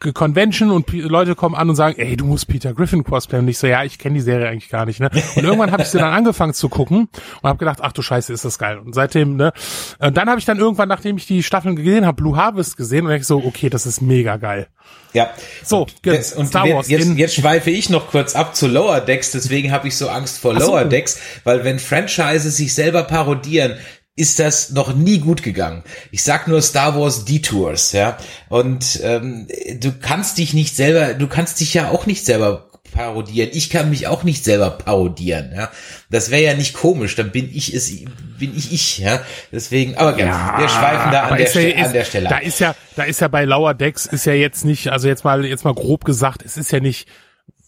[0.03, 3.45] äh, Convention und P- Leute kommen an und sagen, ey, du musst Peter Griffin cosplayen.
[3.45, 5.01] Und ich so, ja, ich kenne die Serie eigentlich gar nicht.
[5.01, 5.11] Ne?
[5.37, 7.09] Und irgendwann habe ich sie dann angefangen zu gucken
[7.43, 8.79] und habe gedacht, ach du Scheiße, ist das geil.
[8.79, 9.53] Und seitdem, ne,
[9.99, 13.07] und dann habe ich dann irgendwann, nachdem ich die Staffeln gesehen habe, Blue Harvest gesehen
[13.07, 14.69] und ich so, okay, das ist mega geil.
[15.13, 15.31] Ja.
[15.65, 19.33] So, Jetzt, und Star Wars jetzt, jetzt schweife ich noch kurz ab zu Lower Decks,
[19.33, 20.69] deswegen habe ich so Angst vor so.
[20.69, 23.75] Lower Decks, weil wenn Franchises sich selber parodieren,
[24.17, 25.83] ist das noch nie gut gegangen.
[26.11, 28.17] Ich sag nur Star Wars Detours, ja.
[28.49, 29.47] Und ähm,
[29.81, 33.51] du kannst dich nicht selber, du kannst dich ja auch nicht selber parodieren.
[33.53, 35.71] Ich kann mich auch nicht selber parodieren, ja.
[36.11, 37.91] Das wäre ja nicht komisch, dann bin ich es,
[38.39, 39.21] bin ich ich, ja.
[39.53, 42.59] Deswegen, aber gerne, wir schweifen da an der, ja- ist, an der Stelle Da ist
[42.59, 45.65] ja, da ist ja bei Lower Decks ist ja jetzt nicht, also jetzt mal, jetzt
[45.65, 47.09] mal grob gesagt, es ist ja nicht,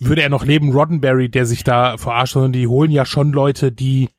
[0.01, 3.71] würde er noch leben, Roddenberry, der sich da verarscht, sondern die holen ja schon Leute,
[3.71, 4.11] die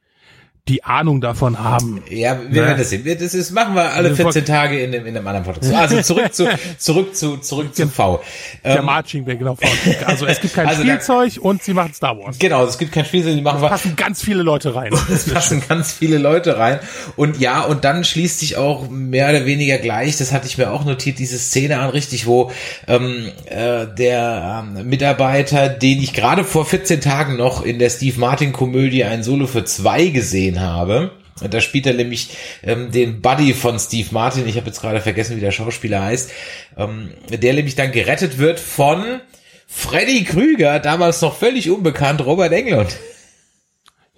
[0.70, 2.02] die Ahnung davon haben.
[2.10, 2.56] Ja, wir Ne?
[2.68, 3.04] werden das sehen.
[3.04, 5.70] Wir- Das ist, machen wir alle Das 14 Tage in, dem, in einem anderen Podcast.
[5.70, 6.48] So, Also zurück zu,
[6.78, 8.24] zurück zu, zurück zu V.
[8.64, 9.58] Der Ähm, Marching Band, genau.
[10.06, 12.40] Also es gibt kein Also da- Spielzeug und sie machen Star Wars.
[12.40, 13.68] genau, es gibt kein Spiel, die machen wir.
[13.68, 14.94] Passen ganz viele Leute rein.
[15.14, 16.80] Es passen ganz viele Leute rein.
[17.18, 20.72] Und ja, und dann schließt sich auch mehr oder weniger gleich, das hatte ich mir
[20.72, 22.52] auch notiert, diese Szene an, richtig, wo
[22.88, 28.18] ähm, äh, der ähm, Mitarbeiter, den ich gerade vor 14 Tagen noch in der Steve
[28.18, 31.12] Martin Komödie ein Solo für zwei gesehen gesehen habe.
[31.50, 32.30] Da spielt er nämlich
[32.64, 36.32] ähm, den Buddy von Steve Martin, ich habe jetzt gerade vergessen, wie der Schauspieler heißt,
[36.78, 39.20] ähm, der nämlich dann gerettet wird von
[39.68, 42.96] Freddy Krüger, damals noch völlig unbekannt, Robert Englund.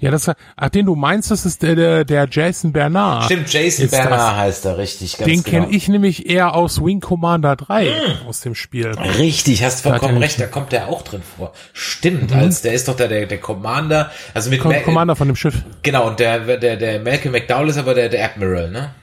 [0.06, 3.24] Ja, das ach, den du meinst, das ist der, der, der Jason Bernard.
[3.24, 5.18] Stimmt, Jason Bernard heißt er, richtig.
[5.18, 5.64] Ganz den genau.
[5.64, 8.28] kenne ich nämlich eher aus Wing Commander 3 mm.
[8.28, 8.90] aus dem Spiel.
[9.18, 11.54] Richtig, hast vollkommen recht, da kommt der auch drin vor.
[11.74, 12.38] Stimmt, mhm.
[12.38, 15.56] als der ist doch der, der, der Commander, also mit Com Commander von dem Schiff.
[15.82, 18.94] Genau, und der, der, der Malcolm McDowell ist aber der, der Admiral, ne?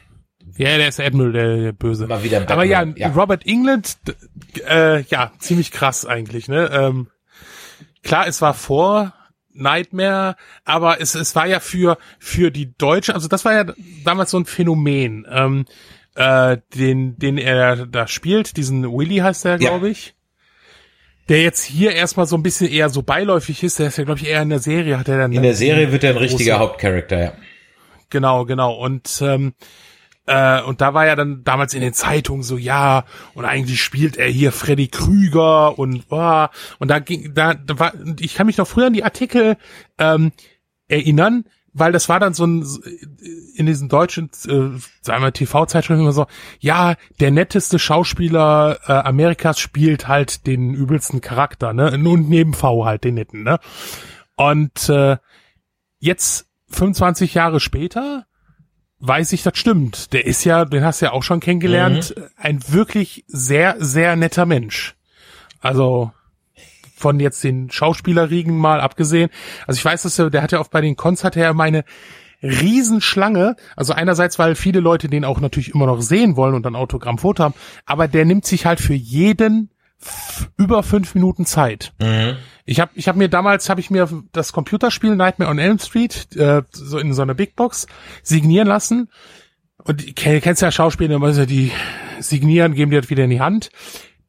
[0.57, 2.07] Ja, der ist Admiral, der, der Böse.
[2.07, 3.97] Mal wieder aber ja, ja, Robert England,
[4.69, 6.71] äh, ja, ziemlich krass eigentlich, ne?
[6.73, 7.09] Ähm,
[8.05, 9.15] klar, es war vor
[9.55, 13.65] Nightmare, aber es, es war ja für, für die Deutsche, also das war ja
[14.05, 15.67] damals so ein Phänomen, ähm,
[16.15, 19.93] äh, den, den er da spielt, diesen Willy heißt der, glaube ja.
[19.93, 20.15] ich.
[21.29, 24.21] Der jetzt hier erstmal so ein bisschen eher so beiläufig ist, der ist ja, glaube
[24.21, 25.33] ich, eher in der Serie, hat er dann.
[25.33, 27.33] In der Serie wird er ein richtiger Hauptcharakter, ja.
[28.11, 28.75] Genau, genau.
[28.75, 29.55] Und ähm,
[30.27, 33.05] äh, und da war ja dann damals in den Zeitungen so, ja,
[33.35, 36.47] und eigentlich spielt er hier Freddy Krüger und oh,
[36.79, 39.57] und da ging, da, da war, ich kann mich noch früher an die Artikel
[39.99, 40.33] ähm,
[40.87, 42.65] erinnern, weil das war dann so ein
[43.57, 46.27] in diesen deutschen äh, sagen wir TV-Zeitschriften immer so,
[46.61, 51.91] ja, der netteste Schauspieler äh, Amerikas spielt halt den übelsten Charakter, ne?
[51.93, 53.59] Und neben V halt den netten, ne?
[54.37, 55.17] Und äh,
[55.99, 58.27] jetzt 25 Jahre später
[59.03, 60.13] weiß ich, das stimmt.
[60.13, 62.23] Der ist ja, den hast du ja auch schon kennengelernt, mhm.
[62.37, 64.95] ein wirklich sehr, sehr netter Mensch.
[65.61, 66.13] Also
[66.97, 69.29] von jetzt den Schauspielerriegen mal abgesehen.
[69.67, 71.53] Also ich weiß, dass er, der hat ja oft bei den Cons hat er ja
[71.53, 71.85] meine
[72.43, 73.57] Riesenschlange.
[73.75, 77.43] Also einerseits, weil viele Leute den auch natürlich immer noch sehen wollen und ein Autogrammfoto
[77.43, 77.55] haben,
[77.87, 79.71] aber der nimmt sich halt für jeden
[80.57, 81.93] über fünf Minuten Zeit.
[82.01, 82.37] Mhm.
[82.65, 86.35] Ich habe ich hab mir damals habe ich mir das Computerspiel Nightmare on Elm Street
[86.37, 87.87] äh, so in so einer Big Box
[88.23, 89.09] signieren lassen
[89.85, 91.73] und kennst ja Schauspieler, die
[92.21, 93.71] signieren, geben dir das wieder in die Hand.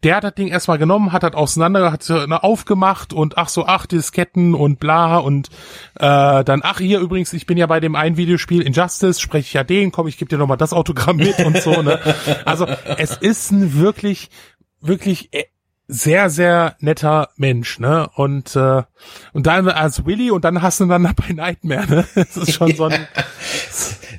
[0.04, 3.66] Der hat das Ding erstmal genommen, hat das auseinander, hat so aufgemacht und ach so,
[3.68, 5.48] ach, Disketten und bla und
[5.96, 9.54] äh, dann, ach hier übrigens, ich bin ja bei dem einen Videospiel Injustice, spreche ich
[9.54, 12.00] ja den, komm, ich gebe dir nochmal das Autogramm mit und so, ne?
[12.44, 12.66] Also
[12.98, 14.30] es ist ein wirklich,
[14.82, 15.46] wirklich äh,
[15.88, 18.10] sehr, sehr netter Mensch, ne?
[18.16, 18.84] Und, äh,
[19.34, 22.06] und dann als Willy und dann hast du dann bei Nightmare, ne?
[22.16, 23.08] Das ist schon so ein.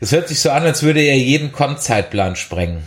[0.00, 2.82] Es hört sich so an, als würde er jeden Kon-Zeitplan sprengen.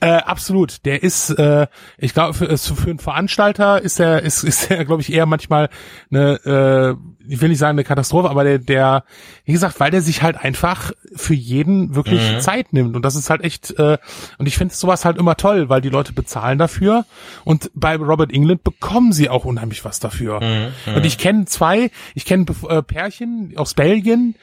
[0.00, 0.84] Äh, absolut.
[0.84, 1.66] Der ist, äh,
[1.98, 5.68] ich glaube, für, für einen Veranstalter ist er, ist, ist er, glaube ich, eher manchmal
[6.10, 9.04] eine, äh, ich will nicht sagen eine Katastrophe, aber der, der,
[9.44, 12.40] wie gesagt, weil der sich halt einfach für jeden wirklich mhm.
[12.40, 12.96] Zeit nimmt.
[12.96, 13.98] Und das ist halt echt, äh,
[14.38, 17.04] und ich finde sowas halt immer toll, weil die Leute bezahlen dafür.
[17.44, 20.40] Und bei Robert England bekommen sie auch unheimlich was dafür.
[20.40, 20.72] Mhm.
[20.86, 20.96] mhm.
[20.96, 24.34] Und ich kenne zwei, ich kenne äh, Pärchen aus Belgien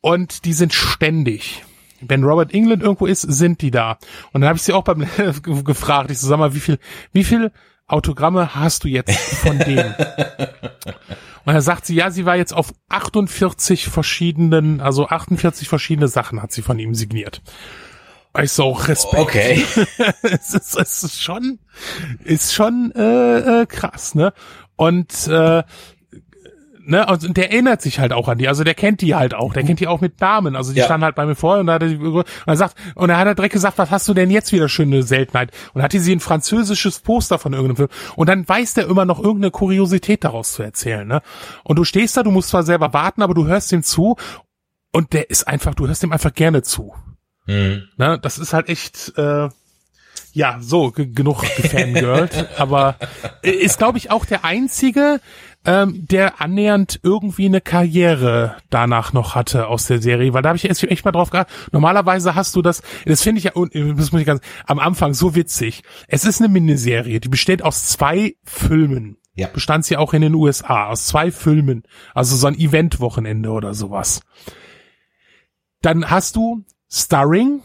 [0.00, 1.64] und die sind ständig
[2.00, 3.98] wenn Robert England irgendwo ist, sind die da.
[4.32, 5.06] Und dann habe ich sie auch beim
[5.42, 6.78] gefragt, ich so, sag mal, wie viel,
[7.12, 7.52] wie viel
[7.86, 9.94] Autogramme hast du jetzt von denen?
[11.44, 16.42] Und dann sagt sie, ja, sie war jetzt auf 48 verschiedenen, also 48 verschiedene Sachen
[16.42, 17.42] hat sie von ihm signiert.
[18.42, 19.22] Ich so, Respekt.
[19.22, 19.64] Okay.
[20.22, 21.60] es, ist, es ist schon,
[22.24, 24.32] ist schon äh, äh, krass, ne?
[24.76, 25.62] Und äh,
[26.86, 29.52] ne, und der erinnert sich halt auch an die, also der kennt die halt auch,
[29.52, 30.84] der kennt die auch mit Namen, also die ja.
[30.84, 33.26] standen halt bei mir vor und da hat er, und er sagt, und er hat
[33.26, 35.50] er direkt gesagt, was hast du denn jetzt wieder schöne Seltenheit?
[35.72, 39.18] Und hat sie ein französisches Poster von irgendeinem Film und dann weiß der immer noch
[39.18, 41.22] irgendeine Kuriosität daraus zu erzählen, ne?
[41.62, 44.16] Und du stehst da, du musst zwar selber warten, aber du hörst ihm zu
[44.92, 46.94] und der ist einfach, du hörst ihm einfach gerne zu.
[47.46, 47.88] Mhm.
[47.96, 49.48] Ne, das ist halt echt, äh,
[50.32, 52.96] ja, so, genug gefangirlt, aber
[53.42, 55.20] ist, glaube ich, auch der einzige,
[55.64, 60.56] ähm, der annähernd irgendwie eine Karriere danach noch hatte aus der Serie, weil da habe
[60.56, 61.72] ich echt, echt mal drauf geachtet.
[61.72, 65.34] Normalerweise hast du das, das finde ich ja, das muss ich ganz, am Anfang so
[65.34, 65.82] witzig.
[66.06, 69.16] Es ist eine Miniserie, die besteht aus zwei Filmen.
[69.34, 69.48] Ja.
[69.48, 71.82] Bestand sie auch in den USA, aus zwei Filmen.
[72.14, 74.20] Also so ein Eventwochenende oder sowas.
[75.82, 77.62] Dann hast du Starring,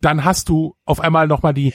[0.00, 1.72] dann hast du auf einmal nochmal die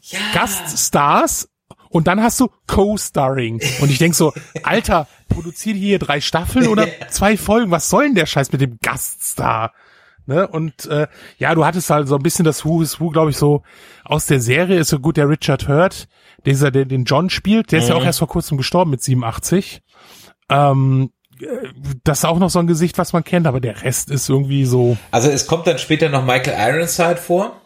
[0.00, 0.18] ja.
[0.32, 1.48] Gaststars
[1.90, 3.60] und dann hast du Co-Starring.
[3.80, 7.70] Und ich denk so, Alter, produziert hier drei Staffeln oder zwei Folgen?
[7.70, 9.72] Was soll denn der Scheiß mit dem Gaststar?
[10.26, 10.46] Ne?
[10.46, 11.06] Und äh,
[11.38, 13.62] ja, du hattest halt so ein bisschen das Who is Who, glaube ich, so
[14.04, 16.06] aus der Serie ist so gut der Richard Hurt,
[16.44, 17.90] dieser, der den John spielt, der ist mhm.
[17.90, 18.06] ja auch mhm.
[18.06, 19.80] erst vor kurzem gestorben mit 87.
[20.50, 21.10] Ähm,
[22.04, 24.64] das ist auch noch so ein Gesicht, was man kennt, aber der Rest ist irgendwie
[24.64, 24.96] so.
[25.10, 27.60] Also es kommt dann später noch Michael Ironside vor.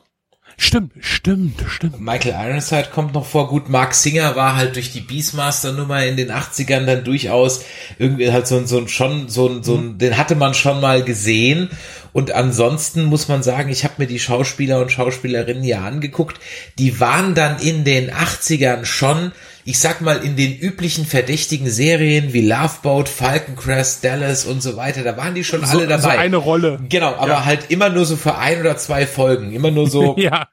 [0.63, 2.01] Stimmt, stimmt, stimmt.
[2.01, 3.49] Michael Ironside kommt noch vor.
[3.49, 7.65] Gut, Mark Singer war halt durch die Beastmaster-Nummer in den 80ern dann durchaus
[7.99, 10.81] irgendwie halt so ein, so ein schon, so ein, so ein, den hatte man schon
[10.81, 11.69] mal gesehen.
[12.13, 16.39] Und ansonsten muss man sagen, ich habe mir die Schauspieler und Schauspielerinnen ja angeguckt.
[16.79, 19.33] Die waren dann in den 80ern schon,
[19.65, 24.63] ich sag mal, in den üblichen verdächtigen Serien wie Love Boat, Falcon Crest, Dallas und
[24.63, 25.03] so weiter.
[25.05, 26.03] Da waren die schon alle dabei.
[26.03, 26.81] So eine Rolle.
[26.89, 27.45] Genau, aber Ja.
[27.45, 29.53] halt immer nur so für ein oder zwei Folgen.
[29.53, 30.49] Immer nur so ja.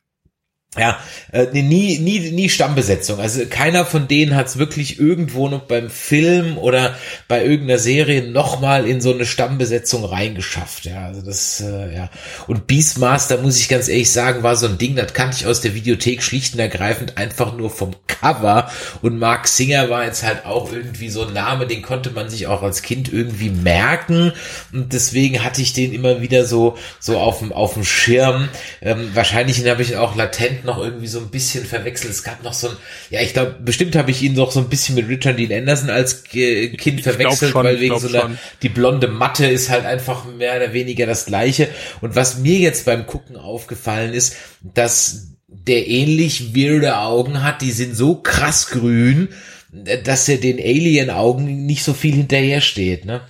[0.77, 0.99] Ja,
[1.31, 3.19] äh, nie, nie, nie Stammbesetzung.
[3.19, 6.95] Also keiner von denen hat es wirklich irgendwo noch beim Film oder
[7.27, 10.85] bei irgendeiner Serie nochmal in so eine Stammbesetzung reingeschafft.
[10.85, 12.11] Ja, also das, äh, ja.
[12.45, 15.61] Und Beastmaster, muss ich ganz ehrlich sagen, war so ein Ding, das kannte ich aus
[15.61, 18.69] der Videothek schlicht und ergreifend einfach nur vom Cover.
[19.01, 22.45] Und Mark Singer war jetzt halt auch irgendwie so ein Name, den konnte man sich
[22.45, 24.33] auch als Kind irgendwie merken.
[24.71, 28.49] Und deswegen hatte ich den immer wieder so, so auf dem, auf dem Schirm.
[28.83, 32.11] Ähm, wahrscheinlich habe ich ihn auch latent noch irgendwie so ein bisschen verwechselt.
[32.11, 32.77] Es gab noch so ein,
[33.09, 35.89] ja, ich glaube, bestimmt habe ich ihn noch so ein bisschen mit Richard Dean Anderson
[35.89, 38.37] als äh, Kind verwechselt, schon, weil wegen so einer, schon.
[38.61, 41.67] die blonde Matte ist halt einfach mehr oder weniger das gleiche.
[42.01, 47.71] Und was mir jetzt beim Gucken aufgefallen ist, dass der ähnlich weirde Augen hat, die
[47.71, 49.29] sind so krass grün,
[49.71, 53.21] dass er den Alien-Augen nicht so viel hinterher steht, ne?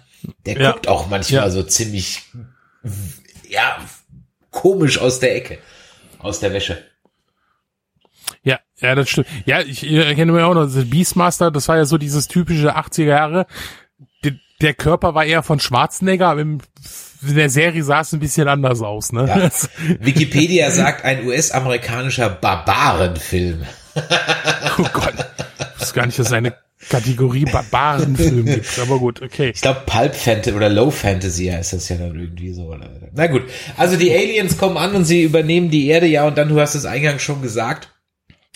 [0.45, 0.71] Der Ja.
[0.71, 1.49] guckt auch manchmal Ja.
[1.49, 2.21] so ziemlich,
[3.49, 3.77] ja,
[4.51, 5.59] komisch aus der Ecke,
[6.19, 6.83] aus der Wäsche.
[8.43, 9.27] Ja, ja, das stimmt.
[9.45, 13.03] Ja, ich erkenne mir auch noch, das Beastmaster, das war ja so dieses typische 80er
[13.03, 13.47] Jahre.
[14.23, 16.59] Der, der Körper war eher von Schwarzenegger, aber im,
[17.27, 19.27] in der Serie sah es ein bisschen anders aus, ne?
[19.27, 19.49] Ja.
[19.99, 23.65] Wikipedia sagt ein US-amerikanischer Barbarenfilm.
[24.77, 25.13] oh Gott.
[25.75, 26.55] Ich wusste gar nicht, dass es eine
[26.87, 29.51] Kategorie Barbarenfilm gibt, aber gut, okay.
[29.53, 32.67] Ich glaube Pulp Fantasy oder Low Fantasy heißt das ja dann irgendwie so.
[32.67, 32.89] Oder?
[33.13, 33.43] Na gut,
[33.75, 36.75] also die Aliens kommen an und sie übernehmen die Erde, ja, und dann, du hast
[36.75, 37.89] es eingangs schon gesagt,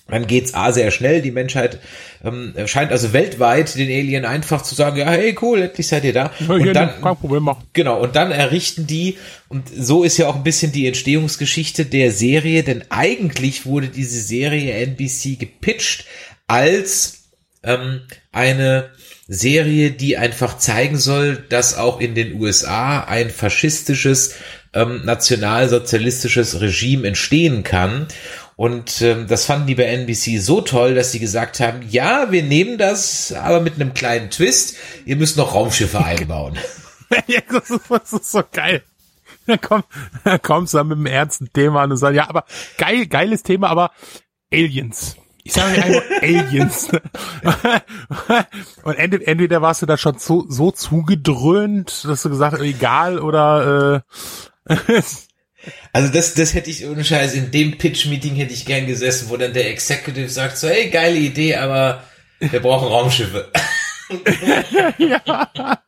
[0.07, 1.21] dann geht's A sehr schnell.
[1.21, 1.79] Die Menschheit
[2.23, 6.13] ähm, scheint also weltweit den Alien einfach zu sagen, ja, hey, cool, endlich seid ihr
[6.13, 6.31] da.
[6.39, 7.63] Ja, Und dann, kein Problem machen.
[7.73, 12.11] Genau, und dann errichten die, und so ist ja auch ein bisschen die Entstehungsgeschichte der
[12.11, 16.05] Serie, denn eigentlich wurde diese Serie NBC gepitcht
[16.47, 17.29] als
[17.63, 18.01] ähm,
[18.33, 18.91] eine
[19.27, 24.35] Serie, die einfach zeigen soll, dass auch in den USA ein faschistisches,
[24.73, 28.07] ähm, nationalsozialistisches Regime entstehen kann.
[28.63, 32.43] Und ähm, das fanden die bei NBC so toll, dass sie gesagt haben, ja, wir
[32.43, 34.77] nehmen das, aber mit einem kleinen Twist.
[35.05, 36.57] Ihr müsst noch Raumschiffe einbauen.
[37.27, 38.81] ja, das, ist, das ist so geil.
[39.47, 39.83] Da komm,
[40.23, 42.45] da kommst du dann mit einem ernsten Thema an und sagst, ja, aber
[42.77, 43.91] geil, geiles Thema, aber
[44.53, 45.17] Aliens.
[45.43, 46.87] Ich sage einfach Aliens.
[48.83, 53.19] und ent- entweder warst du da schon so, so zugedröhnt, dass du gesagt hast, egal,
[53.19, 54.03] oder
[54.69, 54.75] äh,
[55.91, 59.37] Also das, das hätte ich ohne Scheiß in dem Pitch-Meeting hätte ich gern gesessen, wo
[59.37, 62.03] dann der Executive sagt so, hey, geile Idee, aber
[62.39, 63.51] wir brauchen Raumschiffe.
[64.97, 65.79] ja,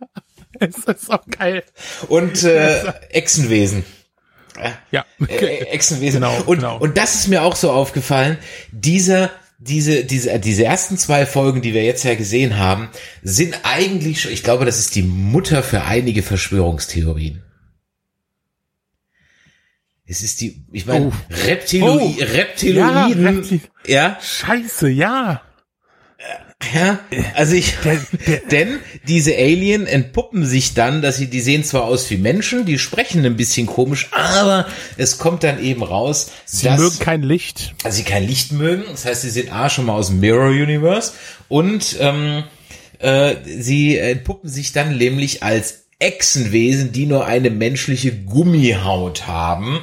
[0.60, 1.64] es ist auch geil.
[2.08, 3.84] Und äh, Echsenwesen.
[4.92, 6.22] Ja, Äh, Echsenwesen.
[6.22, 6.78] Genau, und, genau.
[6.78, 8.38] und das ist mir auch so aufgefallen,
[8.72, 12.90] dieser diese, diese, diese ersten zwei Folgen, die wir jetzt ja gesehen haben,
[13.24, 17.42] sind eigentlich schon, ich glaube, das ist die Mutter für einige Verschwörungstheorien.
[20.08, 21.14] Es ist die, ich meine, Oh.
[21.48, 22.16] Reptilo Oh.
[22.20, 25.42] Reptiloiden, Ja, Reptil- ja, scheiße, ja.
[26.74, 27.00] Ja,
[27.36, 27.74] also ich,
[28.52, 32.80] denn diese Alien entpuppen sich dann, dass sie, die sehen zwar aus wie Menschen, die
[32.80, 34.66] sprechen ein bisschen komisch, aber
[34.98, 37.76] es kommt dann eben raus, Sie dass mögen kein Licht.
[37.84, 38.84] also sie kein Licht mögen.
[38.90, 41.12] Das heißt, sie sind A schon mal aus dem Mirror Universe
[41.50, 42.44] und ähm,
[43.00, 49.80] äh, sie entpuppen sich dann nämlich als Echsenwesen, die nur eine menschliche Gummihaut haben.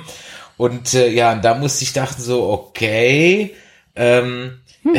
[0.56, 3.54] Und äh, ja, da musste ich dachten so, okay,
[3.96, 4.58] ähm,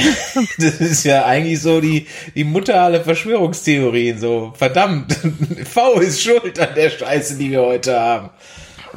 [0.57, 4.19] das ist ja eigentlich so die, die Mutter aller Verschwörungstheorien.
[4.19, 5.13] So, verdammt,
[5.63, 8.29] V ist schuld an der Scheiße, die wir heute haben.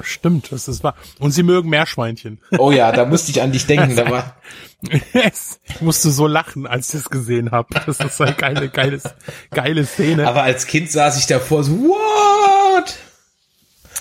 [0.02, 0.94] Stimmt, das ist wahr.
[1.18, 2.38] Und sie mögen Meerschweinchen.
[2.58, 3.96] Oh ja, da musste ich an dich denken.
[3.96, 4.36] Da war,
[4.82, 7.68] ich musste so lachen, als ich es gesehen habe.
[7.86, 9.04] Das ist eine geile, geiles,
[9.50, 10.28] geile Szene.
[10.28, 12.94] aber als Kind saß ich davor so, what?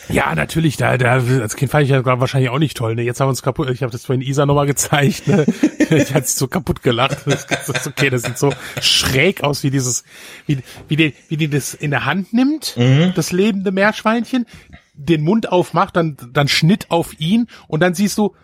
[0.09, 2.95] ja, natürlich, da, da, als Kind fand ich ja wahrscheinlich auch nicht toll.
[2.95, 3.03] Ne?
[3.03, 5.27] Jetzt haben wir uns kaputt, ich habe das vorhin Isa nochmal gezeigt.
[5.27, 5.45] Ne?
[5.89, 7.19] ich hatte so kaputt gelacht.
[7.25, 10.03] Das, das okay, das sieht so schräg aus, wie dieses,
[10.45, 12.77] wie, wie, die, wie die das in der Hand nimmt,
[13.15, 14.45] das lebende Meerschweinchen,
[14.93, 18.35] den Mund aufmacht, dann, dann Schnitt auf ihn und dann siehst du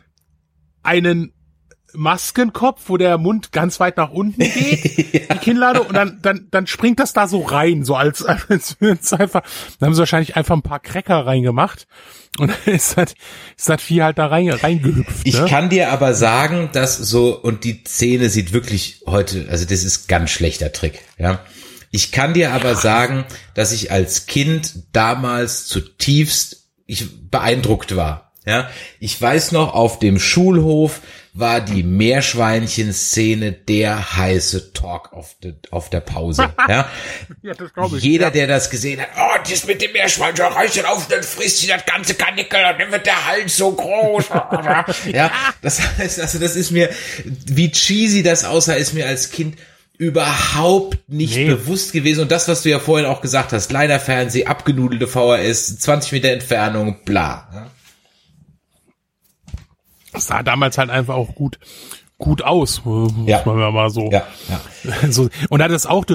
[0.84, 1.34] einen
[1.94, 4.98] Maskenkopf, wo der Mund ganz weit nach unten geht,
[5.34, 9.14] die Kinnlade, und dann, dann, dann springt das da so rein, so als, als es
[9.14, 9.44] einfach,
[9.80, 11.88] dann haben sie wahrscheinlich einfach ein paar Cracker reingemacht.
[12.38, 13.14] Und dann ist das,
[13.58, 15.28] ist das Vieh halt da rein, reingehüpft.
[15.28, 15.46] Ich ne?
[15.48, 20.08] kann dir aber sagen, dass so, und die Szene sieht wirklich heute, also das ist
[20.08, 21.39] ganz schlechter Trick, ja.
[21.94, 26.62] Ich kann dir aber sagen, dass ich als Kind damals zutiefst
[26.92, 28.34] ich beeindruckt war.
[28.46, 28.70] Ja,
[29.00, 31.02] ich weiß noch, auf dem Schulhof
[31.34, 36.49] war die Meerschweinchen-Szene der heiße Talk auf, de, auf der Pause.
[36.67, 36.89] Ja,
[37.41, 38.03] Ja, das glaube ich.
[38.03, 38.29] jeder, ja.
[38.32, 41.67] der das gesehen hat, oh, das mit dem Meerschweinchen reißt dann auf, dann frisst sie
[41.67, 44.25] das ganze Kanickel und dann wird der Hals so groß.
[45.13, 46.89] ja, das heißt, also das ist mir,
[47.45, 49.57] wie cheesy das aussah, ist mir als Kind
[49.97, 51.45] überhaupt nicht Nee.
[51.45, 52.21] bewusst gewesen.
[52.21, 56.29] Und das, was du ja vorhin auch gesagt hast, kleiner Fernseh, abgenudelte VHS, 20 Meter
[56.29, 57.69] Entfernung, bla.
[60.14, 61.57] Das sah damals halt einfach auch gut,
[62.18, 63.41] gut aus, muss Ja.
[63.45, 64.09] man ja mal so.
[64.12, 64.62] Ja, ja.
[65.12, 66.05] So, und hat es auch,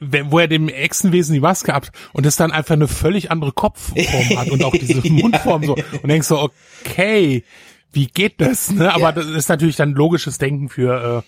[0.00, 4.38] wo er dem Echsenwesen die Maske ab und das dann einfach eine völlig andere Kopfform
[4.38, 6.50] hat und auch diese Mundform so und denkst so,
[6.84, 7.44] okay,
[7.92, 8.70] wie geht das?
[8.70, 8.92] Ne?
[8.92, 9.12] Aber Ja.
[9.12, 11.24] das ist natürlich dann logisches Denken für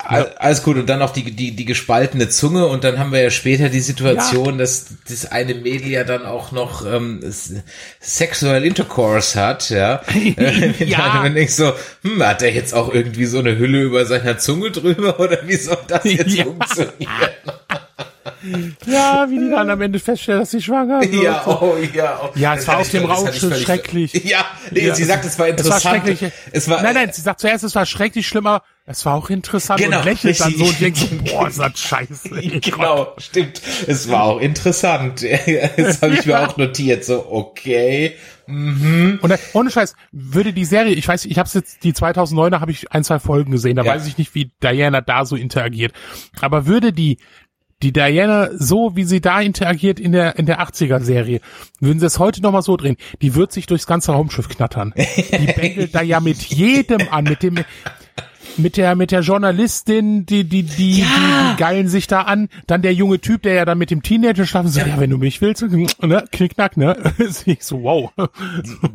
[0.00, 0.76] All- Alles gut.
[0.78, 2.66] Und dann noch die, die, die gespaltene Zunge.
[2.66, 6.50] Und dann haben wir ja später die Situation, dass das eine Mädel ja dann auch
[6.50, 7.20] noch ähm,
[8.00, 10.02] Sexual Intercourse hat, ja.
[10.14, 11.22] Äh, Ja.
[11.22, 11.72] Dann denkst du,
[12.02, 15.56] hm, hat er jetzt auch irgendwie so eine Hülle über seiner Zunge drüber oder wie
[15.56, 16.44] soll das jetzt Ja.
[16.44, 17.30] funktionieren?
[18.86, 21.14] ja, wie die dann am Ende feststellen, dass sie schwanger wird.
[21.14, 22.20] Ja, oh ja.
[22.22, 22.30] Oh.
[22.34, 24.12] Ja, es Das war auf dem Raum schon schrecklich.
[24.24, 25.84] Ja, nee, Ja, sie sagt, es war Es interessant.
[25.84, 26.32] war schrecklich.
[26.52, 28.62] Es war, nein, nein, sie sagt zuerst, es war schrecklich schlimmer.
[28.88, 31.72] Es war auch interessant Genau, und lächelt dann so und denkt so, boah, ist das
[31.80, 32.30] scheiße.
[32.60, 33.60] Genau, stimmt.
[33.88, 35.24] Es war auch interessant.
[35.76, 36.46] Das habe ich mir Ja.
[36.46, 37.04] auch notiert.
[37.04, 38.14] So, okay.
[38.46, 42.70] Und dann, ohne Scheiß, würde die Serie, ich weiß, ich habe jetzt die 2009er habe
[42.70, 43.92] ich ein zwei Folgen gesehen, da Ja.
[43.94, 45.92] weiß ich nicht, wie Diana da so interagiert,
[46.40, 47.18] aber würde die
[47.82, 51.40] die Diana so wie sie da interagiert in der in der 80er Serie,
[51.80, 54.94] würden sie es heute noch mal so drehen, die wird sich durchs ganze Raumschiff knattern.
[54.96, 57.64] Die bängelt da ja mit jedem an, mit dem
[58.58, 62.82] mit der mit der Journalistin, die die die, die die geilen sich da an, dann
[62.82, 65.40] der junge Typ, der ja dann mit dem Teenager schlafen soll, ja, wenn du mich
[65.40, 65.62] willst,
[66.02, 66.96] ne, knickknack, ne?
[67.44, 68.12] ich so wow.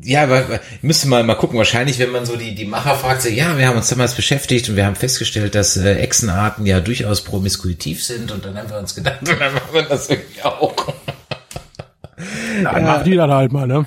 [0.04, 1.58] Ja, aber müsste mal mal gucken.
[1.58, 4.70] Wahrscheinlich, wenn man so die die Macher fragt, so, ja, wir haben uns damals beschäftigt
[4.70, 8.78] und wir haben festgestellt, dass äh, Echsenarten ja durchaus promiskuitiv sind und dann haben wir
[8.78, 10.94] uns gedacht, dann machen wir das irgendwie auch.
[12.64, 13.86] Dann mach die dann halt mal, ne?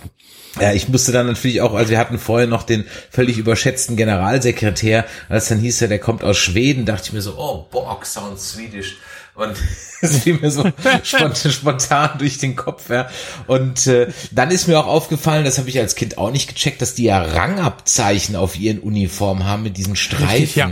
[0.61, 5.05] Ja, ich musste dann natürlich auch, also wir hatten vorher noch den völlig überschätzten Generalsekretär,
[5.29, 8.51] als dann hieß er, der kommt aus Schweden, dachte ich mir so, oh, Borg sounds
[8.51, 8.97] Swedish.
[9.35, 9.57] Und
[10.01, 10.65] es fiel mir so
[11.03, 13.09] spontan, spontan durch den Kopf, ja.
[13.49, 16.81] Und äh, dann ist mir auch aufgefallen, das habe ich als Kind auch nicht gecheckt,
[16.81, 20.29] dass die ja Rangabzeichen auf ihren Uniformen haben mit diesen Streifen.
[20.29, 20.71] Richtig, ja.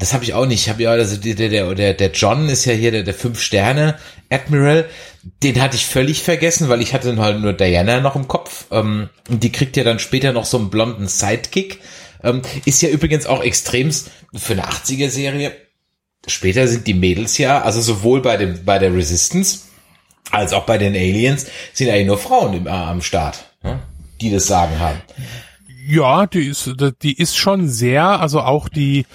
[0.00, 0.62] Das habe ich auch nicht.
[0.62, 3.38] Ich habe ja also der der der der John ist ja hier der der fünf
[3.40, 3.98] Sterne
[4.30, 4.88] Admiral.
[5.22, 8.66] Den hatte ich völlig vergessen, weil ich hatte halt nur Diana noch im Kopf.
[8.70, 11.80] Ähm, und die kriegt ja dann später noch so einen blonden Sidekick.
[12.22, 15.52] Ähm, ist ja übrigens auch extremst für eine 80er Serie.
[16.26, 19.60] Später sind die Mädels ja, also sowohl bei dem bei der Resistance
[20.30, 23.80] als auch bei den Aliens sind eigentlich nur Frauen im, äh, am Start, ne?
[24.20, 25.00] die das Sagen haben.
[25.86, 26.70] Ja, die ist,
[27.02, 29.06] die ist schon sehr, also auch die,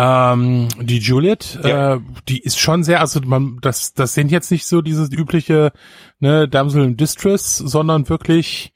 [0.00, 1.96] ähm, die Juliet, Ja.
[1.96, 5.72] äh, die ist schon sehr, also man, das, das sind jetzt nicht so dieses übliche,
[6.20, 8.72] ne, Damsel in Distress, sondern wirklich,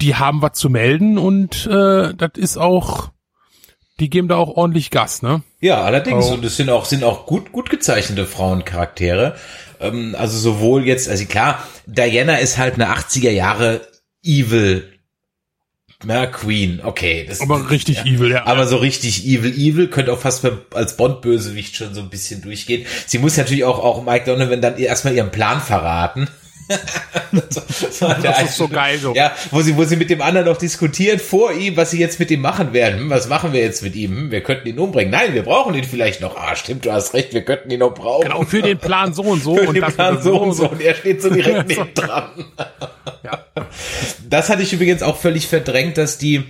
[0.00, 3.10] die haben was zu melden und äh, das ist auch,
[4.00, 5.42] die geben da auch ordentlich Gas, ne?
[5.60, 6.26] Ja, allerdings.
[6.26, 6.34] Oh.
[6.34, 9.36] Und es sind auch, sind auch gut, gut gezeichnete Frauencharaktere.
[9.78, 13.82] Ähm, also sowohl jetzt, also klar, Diana ist halt eine 80er Jahre
[14.24, 14.93] Evil
[16.06, 17.24] na, Queen, okay.
[17.28, 18.46] Das, Aber richtig evil, ja.
[18.46, 22.86] Aber so richtig evil, evil, könnte auch fast als Bond-Bösewicht schon so ein bisschen durchgehen.
[23.06, 26.28] Sie muss natürlich auch, auch Mike Donovan dann erstmal ihren Plan verraten.
[27.32, 29.14] Das, war Das ist so geil so.
[29.14, 32.18] Ja, wo sie, wo sie mit dem anderen noch diskutiert vor ihm, was sie jetzt
[32.18, 33.00] mit ihm machen werden.
[33.00, 34.16] Hm, was machen wir jetzt mit ihm?
[34.16, 35.10] Hm, wir könnten ihn umbringen.
[35.10, 36.36] Nein, wir brauchen ihn vielleicht noch.
[36.36, 38.24] Ah, stimmt, du hast recht, wir könnten ihn noch brauchen.
[38.24, 40.68] Genau, für den Plan so und so Für und den Plan so und so.
[40.68, 42.30] Und er steht so direkt neben dran.
[43.22, 43.44] Ja.
[44.28, 46.44] Das hatte ich übrigens auch völlig verdrängt, dass die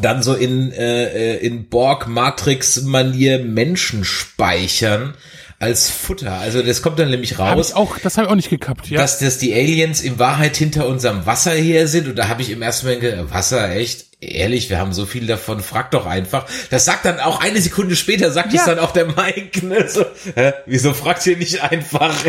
[0.00, 5.14] dann so in, äh, äh, in Borg-Matrix-Manier Menschen speichern
[5.62, 6.32] als Futter.
[6.32, 7.70] Also das kommt dann nämlich Hab raus.
[7.70, 8.98] ich auch, das habe ich auch nicht gekappt, ja.
[9.00, 12.08] dass, dass die Aliens in Wahrheit hinter unserem Wasser her sind.
[12.08, 14.06] Und da habe ich im ersten Moment gedacht, Wasser, echt?
[14.20, 16.46] Ehrlich, wir haben so viel davon, frag doch einfach.
[16.70, 18.66] Das sagt dann auch eine Sekunde später, sagt es Ja.
[18.66, 19.64] dann auch der Mike.
[19.66, 19.88] Ne?
[19.88, 20.04] So,
[20.34, 22.14] hä, wieso fragt ihr nicht einfach?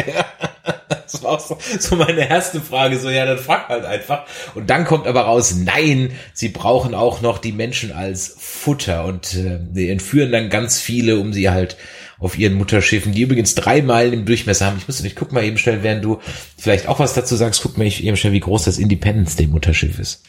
[1.12, 4.26] Das war auch so, so meine erste Frage, so ja, dann frag halt einfach.
[4.56, 9.36] Und dann kommt aber raus, nein, sie brauchen auch noch die Menschen als Futter und
[9.36, 11.76] äh, entführen dann ganz viele, um sie halt
[12.24, 14.78] auf ihren Mutterschiffen, die übrigens drei Meilen im Durchmesser haben.
[14.78, 16.20] Ich muss, ich guck mal eben schnell, während du
[16.58, 20.00] vielleicht auch was dazu sagst, guck mal eben schnell, wie groß das Independence Day Mutterschiff
[20.00, 20.24] ist.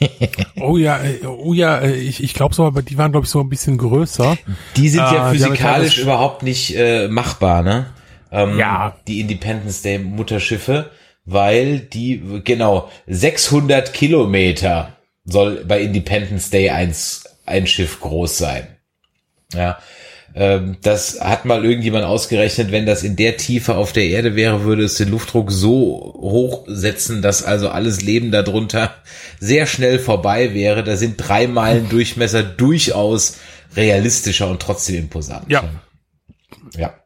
[0.56, 3.30] oh ja, äh, oh ja, äh, ich, ich glaube so, aber die waren glaube ich
[3.30, 4.38] so ein bisschen größer.
[4.76, 7.86] Die sind ja äh, physikalisch überhaupt nicht äh, machbar, ne?
[8.32, 8.96] Ähm, ja.
[9.06, 10.90] Die Independence Day Mutterschiffe,
[11.26, 18.68] weil die genau 600 Kilometer soll bei Independence Day eins ein Schiff groß sein.
[19.52, 19.78] Ja,
[20.32, 24.84] das hat mal irgendjemand ausgerechnet, wenn das in der Tiefe auf der Erde wäre, würde
[24.84, 28.94] es den Luftdruck so hoch setzen, dass also alles Leben darunter
[29.40, 30.84] sehr schnell vorbei wäre.
[30.84, 33.38] Da sind drei Meilen Durchmesser durchaus
[33.76, 35.50] realistischer und trotzdem imposant.
[35.50, 35.64] Ja.
[36.76, 36.99] Ja.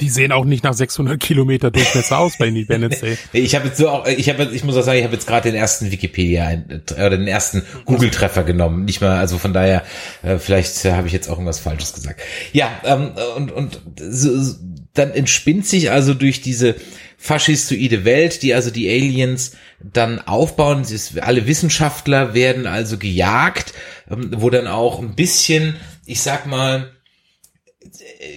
[0.00, 3.16] Die sehen auch nicht nach 600 Kilometer Durchmesser aus bei Independence Day.
[3.32, 5.50] ich habe jetzt so auch, ich habe, ich muss auch sagen, ich habe jetzt gerade
[5.50, 8.84] den ersten Wikipedia oder den ersten Google-Treffer genommen.
[8.84, 9.82] Nicht mal, also von daher,
[10.22, 12.20] äh, vielleicht habe ich jetzt auch irgendwas Falsches gesagt.
[12.52, 14.54] Ja, ähm, und und so,
[14.94, 16.74] dann entspinnt sich also durch diese
[17.18, 20.84] faschistoide Welt, die also die Aliens dann aufbauen.
[21.20, 23.74] Alle Wissenschaftler werden also gejagt,
[24.10, 26.92] ähm, wo dann auch ein bisschen, ich sag mal,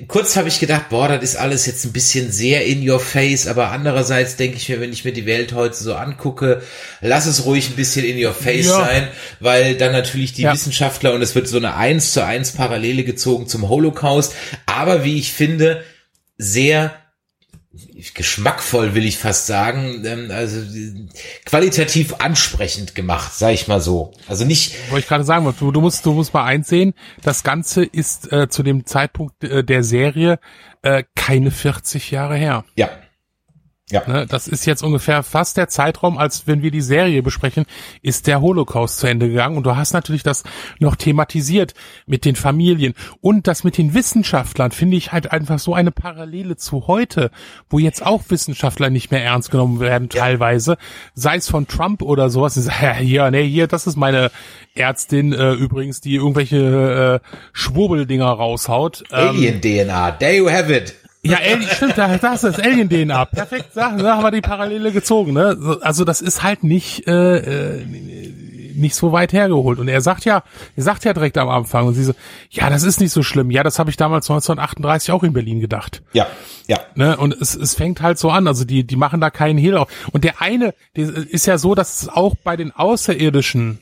[0.08, 3.48] kurz habe ich gedacht, boah, das ist alles jetzt ein bisschen sehr in your face,
[3.48, 6.62] aber andererseits denke ich mir, wenn ich mir die Welt heute so angucke,
[7.02, 8.86] lass es ruhig ein bisschen in your face ja.
[8.86, 9.08] sein,
[9.40, 10.54] weil dann natürlich die ja.
[10.54, 14.34] Wissenschaftler und es wird so eine eins zu eins Parallele gezogen zum Holocaust,
[14.66, 15.84] aber wie ich finde,
[16.38, 16.94] sehr
[18.14, 20.62] geschmackvoll will ich fast sagen, ähm, also
[21.46, 24.14] qualitativ ansprechend gemacht, sag ich mal so.
[24.28, 24.76] Also nicht.
[24.90, 28.50] Wollte ich gerade sagen, du, du musst, du musst mal einsehen, das Ganze ist äh,
[28.50, 30.40] zu dem Zeitpunkt äh, der Serie
[30.82, 32.66] äh, keine 40 Jahre her.
[32.76, 32.90] Ja.
[33.92, 34.08] Ja.
[34.08, 37.66] Ne, das ist jetzt ungefähr fast der Zeitraum, als wenn wir die Serie besprechen,
[38.04, 39.58] ist der Holocaust zu Ende gegangen.
[39.58, 40.44] Und du hast natürlich das
[40.80, 41.74] noch thematisiert
[42.06, 46.56] mit den Familien und das mit den Wissenschaftlern finde ich halt einfach so eine Parallele
[46.56, 47.32] zu heute,
[47.70, 50.78] wo jetzt auch Wissenschaftler nicht mehr ernst genommen werden teilweise,
[51.16, 52.60] sei es von Trump oder sowas.
[52.82, 54.32] Ja, hier, nee, hier, das ist meine
[54.74, 59.04] Ärztin äh, übrigens, die irgendwelche äh, Schwurbeldinger raushaut.
[59.12, 60.96] Ähm, Alien-DNA, there you have it.
[61.30, 63.26] Ja, Alien, stimmt, da, das ist Alien-DNA.
[63.26, 65.34] Perfekt, da, da haben wir die Parallele gezogen.
[65.34, 65.78] Ne?
[65.82, 67.38] Also das ist halt nicht äh,
[67.78, 67.86] äh,
[68.80, 69.80] nicht so weit hergeholt.
[69.80, 70.44] Und er sagt ja,
[70.76, 72.14] er sagt ja direkt am Anfang und sie so,
[72.50, 73.52] ja, das ist nicht so schlimm.
[73.52, 76.02] Ja, das habe ich damals 1938 auch in Berlin gedacht.
[76.14, 76.28] Ja,
[76.68, 76.80] ja.
[76.96, 77.18] Ne?
[77.18, 78.48] Und es, es fängt halt so an.
[78.48, 79.90] Also die die machen da keinen Hehl auf.
[80.12, 83.80] Und der eine, der ist ja so, dass es auch bei den Außerirdischen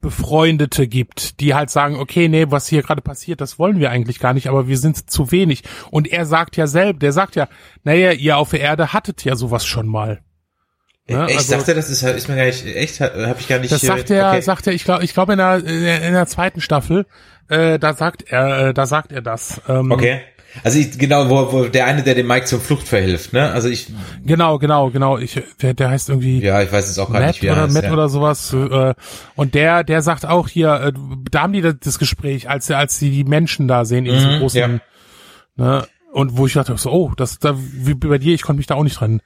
[0.00, 4.18] Befreundete gibt, die halt sagen, okay, nee, was hier gerade passiert, das wollen wir eigentlich
[4.18, 5.62] gar nicht, aber wir sind zu wenig.
[5.90, 7.48] Und er sagt ja selbst, der sagt ja,
[7.84, 10.20] naja, ihr auf der Erde hattet ja sowas schon mal.
[11.06, 11.26] Ne?
[11.28, 13.72] Ich also, dachte, das ist, ist mir gar nicht, echt, habe ich gar nicht.
[13.72, 14.40] Das sagt er, okay.
[14.40, 17.04] sagt er, ich glaube, ich glaube in der, in der zweiten Staffel,
[17.48, 19.60] äh, da sagt er, äh, da sagt er das.
[19.68, 20.22] Ähm, okay.
[20.64, 23.50] Also ich, genau, wo, wo der eine, der dem Mike zur Flucht verhilft, ne?
[23.52, 23.92] Also ich.
[24.24, 25.18] Genau, genau, genau.
[25.18, 26.40] Ich, der, der heißt irgendwie.
[26.40, 27.92] Ja, ich weiß es auch gar Matt nicht, wie er oder heißt, Matt ja.
[27.92, 28.52] oder sowas.
[28.52, 28.94] Äh,
[29.36, 30.92] und der, der sagt auch hier, äh,
[31.30, 34.38] da haben die das Gespräch, als als sie die Menschen da sehen in diesem Mhm,
[34.40, 34.60] großen.
[34.60, 34.68] ja.
[35.56, 35.86] Ne?
[36.12, 38.74] Und wo ich dachte so, oh, das da wie bei dir, ich konnte mich da
[38.74, 39.20] auch nicht dran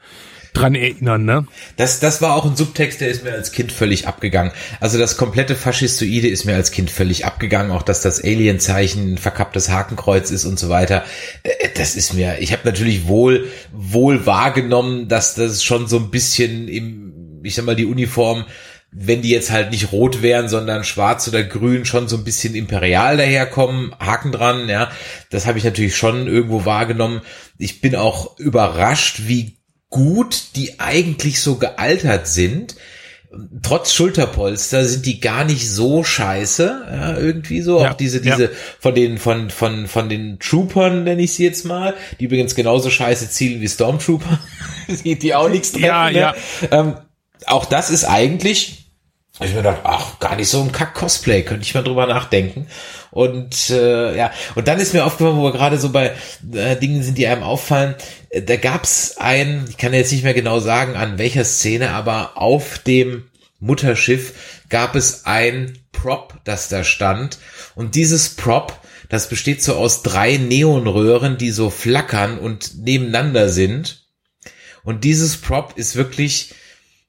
[0.54, 1.46] dran erinnern, ne?
[1.76, 4.52] Das, das war auch ein Subtext, der ist mir als Kind völlig abgegangen.
[4.80, 7.72] Also das komplette Faschistoide ist mir als Kind völlig abgegangen.
[7.72, 11.04] Auch dass das Alien-Zeichen ein verkapptes Hakenkreuz ist und so weiter.
[11.42, 16.10] Äh, Das ist mir, ich habe natürlich wohl, wohl wahrgenommen, dass das schon so ein
[16.10, 18.46] bisschen im, ich sag mal, die Uniform
[18.96, 22.54] wenn die jetzt halt nicht rot wären, sondern schwarz oder grün, schon so ein bisschen
[22.54, 24.88] imperial daherkommen, Haken dran, ja.
[25.30, 27.20] Das habe ich natürlich schon irgendwo wahrgenommen.
[27.58, 29.58] Ich bin auch überrascht, wie
[29.94, 32.74] gut die eigentlich so gealtert sind.
[33.62, 37.80] Trotz Schulterpolster sind die gar nicht so scheiße, ja, irgendwie so.
[37.80, 38.34] Ja, auch diese, ja.
[38.34, 42.56] diese von den, von, von, von den Troopern, nenne ich sie jetzt mal, die übrigens
[42.56, 44.40] genauso scheiße zielen wie Stormtrooper,
[45.04, 45.84] die, die auch nichts treffen.
[45.86, 46.18] Ja, ne?
[46.18, 46.34] ja.
[46.72, 46.94] Ähm,
[47.46, 48.90] auch das ist eigentlich,
[49.40, 52.66] ich mir gedacht, ach, gar nicht so ein Kack-Cosplay, könnte ich mal drüber nachdenken.
[53.10, 56.12] Und äh, ja, und dann ist mir aufgefallen, wo wir gerade so bei
[56.52, 57.94] äh, Dingen sind, die einem auffallen,
[58.42, 62.78] da gab's ein, ich kann jetzt nicht mehr genau sagen, an welcher Szene, aber auf
[62.78, 63.24] dem
[63.60, 67.38] Mutterschiff gab es ein Prop, das da stand.
[67.74, 68.78] Und dieses Prop,
[69.08, 74.06] das besteht so aus drei Neonröhren, die so flackern und nebeneinander sind.
[74.82, 76.54] Und dieses Prop ist wirklich,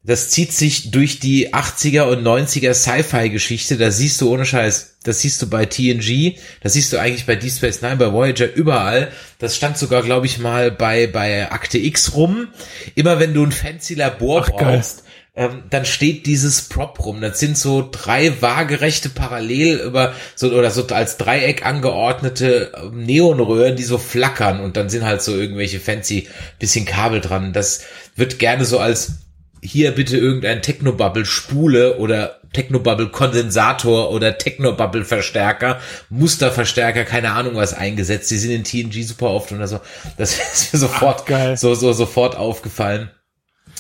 [0.04, 3.78] das zieht sich durch die 80er und 90er Sci-Fi-Geschichte.
[3.78, 7.36] Da siehst du ohne Scheiß das siehst du bei TNG, das siehst du eigentlich bei
[7.36, 9.12] Deep Space Nine, bei Voyager, überall.
[9.40, 12.50] Das stand sogar, glaube ich, mal bei, bei Akte X rum.
[12.96, 15.04] Immer wenn du ein fancy Labor Ach, brauchst,
[15.36, 17.22] ähm, dann steht dieses Prop rum.
[17.22, 23.76] Das sind so drei waagerechte parallel über so oder so als Dreieck angeordnete ähm, Neonröhren,
[23.76, 26.28] die so flackern und dann sind halt so irgendwelche fancy
[26.58, 27.54] bisschen Kabel dran.
[27.54, 27.84] Das
[28.16, 29.20] wird gerne so als
[29.62, 37.74] hier bitte irgendein Technobubble Spule oder Technobubble Kondensator oder Technobubble Verstärker, Musterverstärker, keine Ahnung was
[37.74, 38.32] eingesetzt.
[38.32, 39.82] Die sind in TNG super oft oder so.
[40.18, 41.58] Das ist mir sofort geil.
[41.58, 43.10] so so sofort aufgefallen.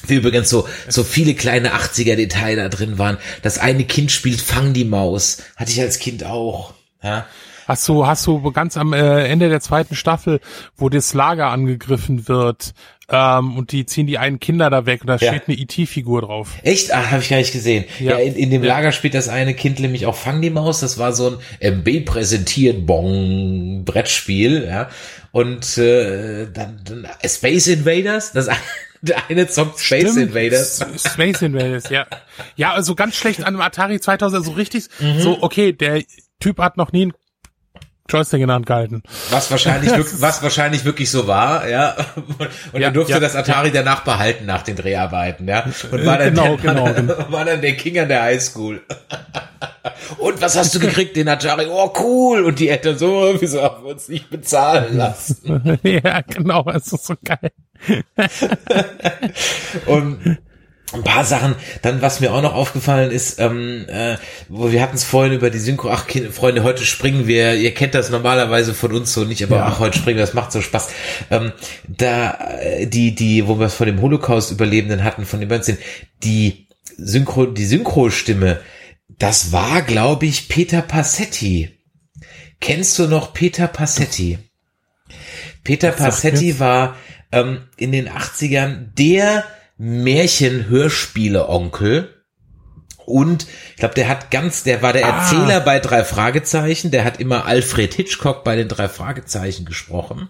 [0.07, 3.17] Wie übrigens so, so viele kleine 80er Detail da drin waren.
[3.43, 5.41] Das eine Kind spielt Fang die Maus.
[5.55, 6.73] Hatte ich als Kind auch.
[7.01, 7.25] Ja.
[7.65, 10.41] Hast du, hast du ganz am äh, Ende der zweiten Staffel,
[10.75, 12.73] wo das Lager angegriffen wird,
[13.09, 15.33] ähm, und die ziehen die einen Kinder da weg und da Ja.
[15.33, 16.53] steht eine IT-Figur drauf.
[16.63, 16.93] Echt?
[16.93, 17.85] Ah, habe ich gar nicht gesehen.
[17.99, 18.17] Ja, Ja.
[18.19, 18.63] in, in dem.
[18.63, 20.79] Lager spielt das eine Kind nämlich auch Fang die Maus.
[20.79, 24.89] Das war so ein MB präsentiert Bong Brettspiel, ja.
[25.31, 28.49] Und äh, dann, dann Space Invaders, das
[29.01, 30.29] der eine zockt Space Stimmt.
[30.29, 30.83] Invaders.
[30.97, 32.07] Space Invaders, ja.
[32.55, 35.19] Ja, also ganz schlecht an dem Atari 2000, so richtig, Mhm.
[35.19, 36.01] so, okay, der
[36.39, 37.13] Typ hat noch nie einen
[38.07, 39.01] Joystick in der Hand gehalten.
[39.31, 41.95] Was wahrscheinlich, wirklich, was wahrscheinlich wirklich so war, ja.
[42.71, 45.65] Und Ja, er durfte ja, das Atari danach behalten nach den Dreharbeiten, ja.
[45.91, 47.31] Und war dann, Genau, der, genau, genau.
[47.31, 48.81] war dann der King an der Highschool.
[50.19, 51.67] Und was hast du gekriegt, den Atari?
[51.69, 52.43] Oh, cool.
[52.45, 55.79] Und die Eltern so, wieso haben wir uns nicht bezahlen lassen?
[55.83, 57.51] ja, genau, das ist so geil.
[59.85, 60.37] Und
[60.93, 64.17] ein paar Sachen, dann was mir auch noch aufgefallen ist, ähm, äh,
[64.49, 67.73] wo wir hatten es vorhin über die Synchro, ach Kind, Freunde, heute springen wir, ihr
[67.73, 69.65] kennt das normalerweise von uns so nicht, aber Ja.
[69.65, 70.89] ach, heute springen wir, das macht so Spaß.
[71.31, 71.51] Ähm,
[71.87, 75.71] da, äh, die, die, wo wir es von dem Holocaust-Überlebenden hatten, von den Bands,
[76.23, 76.67] die
[76.97, 78.59] Synchro, die Synchrostimme,
[79.17, 81.71] das war, glaube ich, Peter Passetti.
[82.61, 84.37] Kennst du noch Peter Passetti?
[85.63, 86.95] Peter Passetti war
[87.31, 89.43] ähm, in den 80ern der
[89.77, 92.09] Märchen-Hörspiele-Onkel.
[93.05, 95.19] Und ich glaube, der hat ganz, der war der Ah.
[95.19, 100.29] Erzähler bei drei Fragezeichen, der hat immer Alfred Hitchcock bei den drei Fragezeichen gesprochen.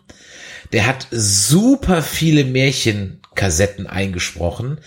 [0.73, 4.79] Der hat super viele Märchenkassetten eingesprochen.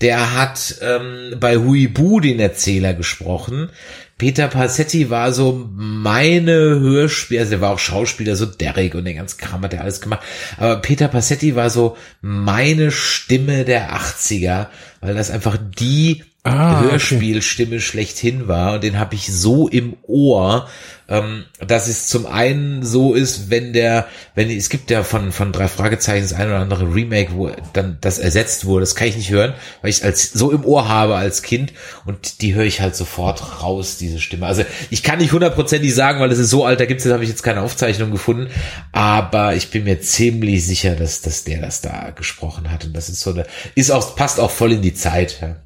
[0.00, 3.70] Der hat ähm, bei Huibu den Erzähler gesprochen.
[4.18, 9.16] Peter Passetti war so meine Hörspiel, also der war auch Schauspieler, so Derek und den
[9.16, 10.22] ganzen Kram hat er alles gemacht.
[10.56, 14.68] Aber Peter Passetti war so meine Stimme der 80er,
[15.02, 16.92] weil das einfach die Ah, okay.
[16.92, 20.68] Hörspielstimme schlechthin war und den habe ich so im Ohr,
[21.08, 25.50] ähm, dass es zum einen so ist, wenn der, wenn es gibt ja von von
[25.50, 29.16] drei Fragezeichen das ein oder andere Remake, wo dann das ersetzt wurde, das kann ich
[29.16, 31.72] nicht hören, weil ich es als so im Ohr habe als Kind
[32.04, 34.46] und die höre ich halt sofort raus diese Stimme.
[34.46, 37.24] Also ich kann nicht hundertprozentig sagen, weil es ist so alt, da gibt's jetzt habe
[37.24, 38.48] ich jetzt keine Aufzeichnung gefunden,
[38.92, 43.08] aber ich bin mir ziemlich sicher, dass dass der das da gesprochen hat und das
[43.08, 45.38] ist so eine ist auch passt auch voll in die Zeit.
[45.40, 45.56] Ja.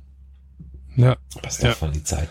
[1.03, 1.17] Ja.
[1.43, 1.73] Passt Ja.
[1.73, 2.29] auch von die Zeit.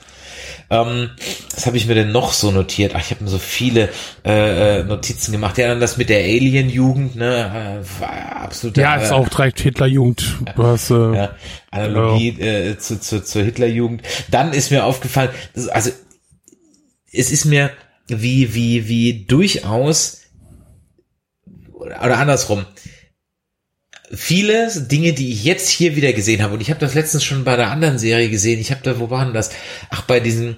[0.69, 1.09] Ähm,
[1.53, 2.93] was habe ich mir denn noch so notiert?
[2.95, 3.89] Ach, ich habe mir so viele
[4.23, 5.57] äh, äh, Notizen gemacht.
[5.57, 7.81] Ja, dann das mit der Alien-Jugend, ne?
[7.83, 8.77] Äh, war absolut.
[8.77, 10.37] Ja, ist auch direkt Hitlerjugend.
[10.55, 11.35] Du hast, äh, Ja,
[11.71, 14.03] Analogie äh, zu, zu, zur Hitlerjugend.
[14.29, 15.31] Dann ist mir aufgefallen,
[15.71, 15.91] also
[17.11, 17.71] es ist mir
[18.07, 20.21] wie, wie, wie durchaus
[21.73, 22.65] oder andersrum.
[24.11, 27.43] Viele Dinge, die ich jetzt hier wieder gesehen habe, und ich habe das letztens schon
[27.43, 29.51] bei der anderen Serie gesehen, ich habe da, wo waren das?
[29.89, 30.57] Ach, bei diesen,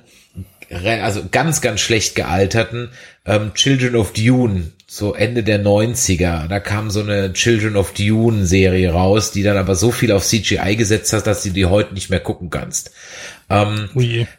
[0.69, 2.91] also ganz, ganz schlecht gealterten
[3.25, 6.47] ähm, Children of Dune, so Ende der 90er.
[6.47, 10.25] Da kam so eine Children of Dune Serie raus, die dann aber so viel auf
[10.25, 12.91] CGI gesetzt hat, dass du die heute nicht mehr gucken kannst.
[13.49, 13.89] Ähm,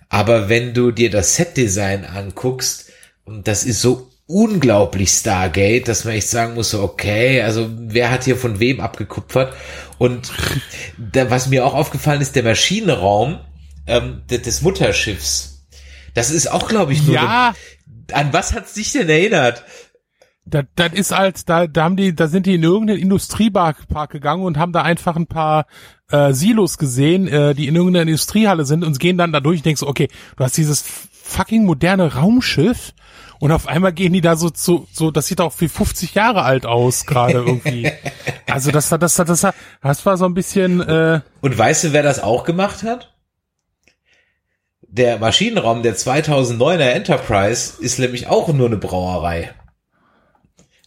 [0.08, 2.90] aber wenn du dir das Setdesign anguckst,
[3.24, 8.24] und das ist so unglaublich Stargate, dass man echt sagen muss, okay, also wer hat
[8.24, 9.54] hier von wem abgekupfert?
[9.98, 10.32] Und
[10.98, 13.40] da, was mir auch aufgefallen ist, der Maschinenraum
[13.86, 15.66] ähm, de- des Mutterschiffs,
[16.14, 17.54] das ist auch, glaube ich, nur Ja,
[18.08, 19.64] so, an was hat's dich denn erinnert?
[20.44, 24.10] das, das ist als, da, da haben die, da sind die in irgendeinen Industriepark Park
[24.10, 25.66] gegangen und haben da einfach ein paar
[26.10, 29.66] äh, Silos gesehen, äh, die in irgendeiner Industriehalle sind und gehen dann da durch und
[29.66, 30.84] denkst, okay, du hast dieses
[31.22, 32.92] fucking moderne Raumschiff
[33.42, 36.42] und auf einmal gehen die da so zu, so, das sieht auch wie 50 Jahre
[36.42, 37.90] alt aus gerade irgendwie.
[38.46, 42.02] Also das, das, das, das, das war so ein bisschen, äh, Und weißt du, wer
[42.02, 43.16] das auch gemacht hat?
[44.82, 49.54] Der Maschinenraum der 2009er Enterprise ist nämlich auch nur eine Brauerei.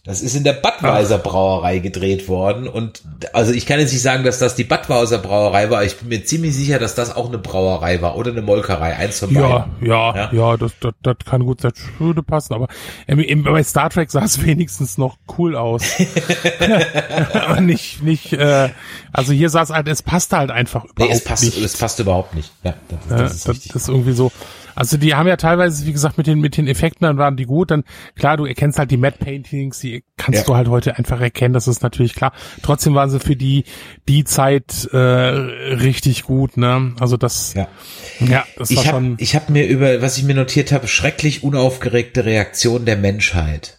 [0.06, 3.02] Das ist in der Budweiser Brauerei gedreht worden und
[3.32, 5.82] also ich kann jetzt nicht sagen, dass das die Budweiser Brauerei war.
[5.84, 9.18] Ich bin mir ziemlich sicher, dass das auch eine Brauerei war oder eine Molkerei, eins
[9.18, 9.86] von Ja, beiden.
[9.86, 10.30] ja, Ja.
[10.32, 12.68] ja, das, das, das kann gut sein, würde passen, aber
[13.08, 15.82] bei Star Trek sah es wenigstens noch cool aus.
[17.34, 18.70] aber nicht, nicht, äh,
[19.12, 21.58] also hier sah es halt, es passte halt einfach Nee, überhaupt es passt, nicht.
[21.58, 22.52] es passt überhaupt nicht.
[22.62, 24.30] Ja, das, das das, ist das ist irgendwie so.
[24.76, 27.46] Also die haben ja teilweise, wie gesagt, mit den mit den Effekten, dann waren die
[27.46, 27.70] gut.
[27.70, 27.82] Dann
[28.14, 30.46] klar, du erkennst halt die Matte Paintings, die kannst Ja.
[30.46, 31.54] du halt heute einfach erkennen.
[31.54, 32.32] Das ist natürlich klar.
[32.62, 33.64] Trotzdem waren sie für die
[34.08, 36.56] die Zeit äh, richtig gut.
[36.56, 36.92] Ne?
[37.00, 37.68] Also das, Ja.
[38.20, 39.16] ja, das war Ich habe schon.
[39.18, 43.75] ich hab mir über, was ich mir notiert habe, schrecklich unaufgeregte Reaktion der Menschheit.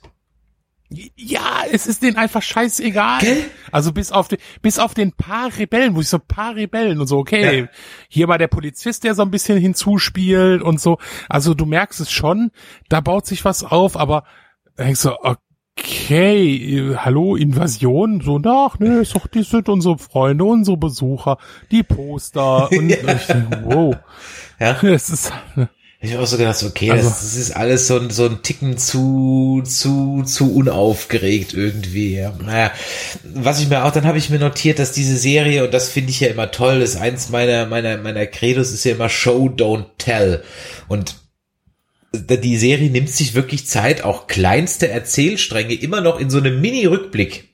[0.89, 3.19] Ja, es ist denen einfach scheißegal.
[3.19, 3.43] Gell?
[3.71, 7.07] Also bis auf den, bis auf den paar Rebellen, wo ich so paar Rebellen und
[7.07, 7.67] so, okay, Ja.
[8.07, 10.97] hier war der Polizist, der so ein bisschen hinzuspielt und so.
[11.27, 12.51] Also du merkst es schon,
[12.87, 14.23] da baut sich was auf, aber
[14.77, 15.11] da denkst du,
[15.77, 18.21] okay, hallo, Invasion?
[18.21, 21.37] So, ach, nee, ist doch, die sind unsere Freunde, unsere Besucher,
[21.69, 23.95] die Poster und ich denk, wow.
[24.59, 24.81] Ja.
[24.83, 25.33] Es ist,
[25.99, 28.43] Ich habe auch so gedacht, okay, Also- das, das ist alles so ein, so ein
[28.43, 32.15] Ticken zu, zu, zu unaufgeregt irgendwie.
[32.15, 32.33] Ja.
[32.39, 32.71] Naja,
[33.33, 36.11] was ich mir auch, dann habe ich mir notiert, dass diese Serie, und das finde
[36.11, 39.85] ich ja immer toll, ist eins meiner, meiner, meiner Credos, ist ja immer Show, don't
[39.97, 40.43] tell.
[40.87, 41.15] Und
[42.13, 47.45] die Serie nimmt sich wirklich Zeit, auch kleinste Erzählstränge immer noch in so einem Mini-Rückblick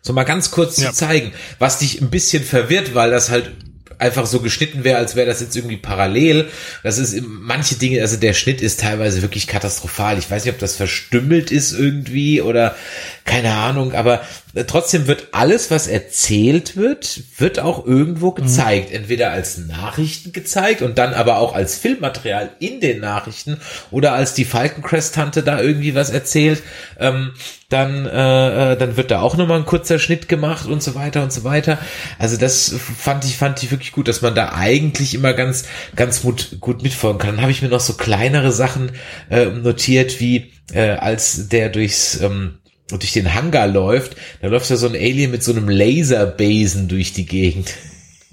[0.00, 0.90] so mal ganz kurz Ja.
[0.90, 3.50] zu zeigen, was dich ein bisschen verwirrt, weil das halt
[3.98, 6.48] einfach so geschnitten wäre, als wäre das jetzt irgendwie parallel.
[6.82, 10.18] Das ist manche Dinge, also der Schnitt ist teilweise wirklich katastrophal.
[10.18, 12.76] Ich weiß nicht, ob das verstümmelt ist irgendwie oder
[13.24, 14.20] keine Ahnung, aber
[14.54, 18.92] äh, trotzdem wird alles, was erzählt wird, wird auch irgendwo gezeigt.
[18.92, 24.34] Entweder als Nachrichten gezeigt und dann aber auch als Filmmaterial in den Nachrichten oder als
[24.34, 26.62] die Falkencrest-Tante da irgendwie was erzählt.
[26.98, 27.32] Ähm,
[27.68, 31.22] dann, äh, äh, dann wird da auch nochmal ein kurzer Schnitt gemacht und so weiter
[31.22, 31.78] und so weiter.
[32.18, 35.64] Also das fand ich, fand ich wirklich gut, dass man da eigentlich immer ganz,
[35.96, 37.36] ganz gut, gut mitfolgen kann.
[37.36, 38.92] Dann habe ich mir noch so kleinere Sachen
[39.30, 42.58] äh, notiert, wie äh, als der durchs ähm,
[42.88, 47.12] durch den Hangar läuft, da läuft ja so ein Alien mit so einem Laserbesen durch
[47.12, 47.74] die Gegend.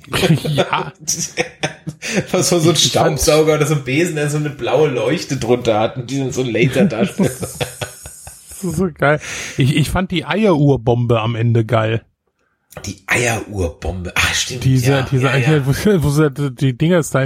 [0.44, 0.94] ja,
[2.32, 5.80] Was war so ein Staubsauger oder so ein Besen, der so eine blaue Leuchte drunter
[5.80, 7.32] hat und die so ein Laser darstellt.
[8.64, 9.20] das ist so geil.
[9.58, 12.06] Ich, ich fand die Eieruhrbombe am Ende geil.
[12.86, 14.14] Die Eieruhrbombe.
[14.16, 14.64] Ah, stimmt.
[14.64, 15.66] diese, ja, diese, ja, ja.
[15.66, 15.72] Wo,
[16.04, 17.24] wo sie die Dinger ist da.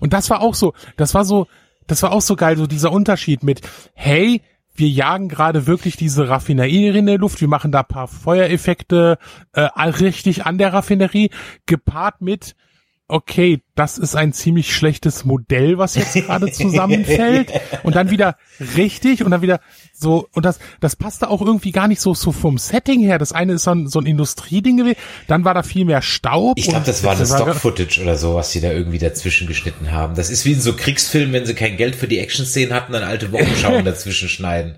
[0.00, 1.46] Und das war auch so, das war so,
[1.86, 3.62] das war auch so geil, so dieser Unterschied mit,
[3.94, 4.42] hey,
[4.74, 9.18] wir jagen gerade wirklich diese Raffinerie in der Luft, wir machen da ein paar Feuereffekte
[9.52, 11.30] äh, richtig an der Raffinerie,
[11.66, 12.54] gepaart mit,
[13.10, 17.52] okay, das ist ein ziemlich schlechtes Modell, was jetzt gerade zusammenfällt
[17.82, 18.36] und dann wieder
[18.76, 19.60] richtig und dann wieder
[19.92, 23.18] so und das das passte auch irgendwie gar nicht so so vom Setting her.
[23.18, 24.96] Das eine ist so ein, so ein Industrieding gewesen,
[25.26, 26.58] dann war da viel mehr Staub.
[26.58, 29.90] Ich glaube, das war eine das Stock-Footage oder so, was sie da irgendwie dazwischen geschnitten
[29.90, 30.14] haben.
[30.14, 33.02] Das ist wie in so Kriegsfilmen, wenn sie kein Geld für die Action-Szenen hatten, dann
[33.02, 34.76] alte Wochenschauen dazwischen schneiden.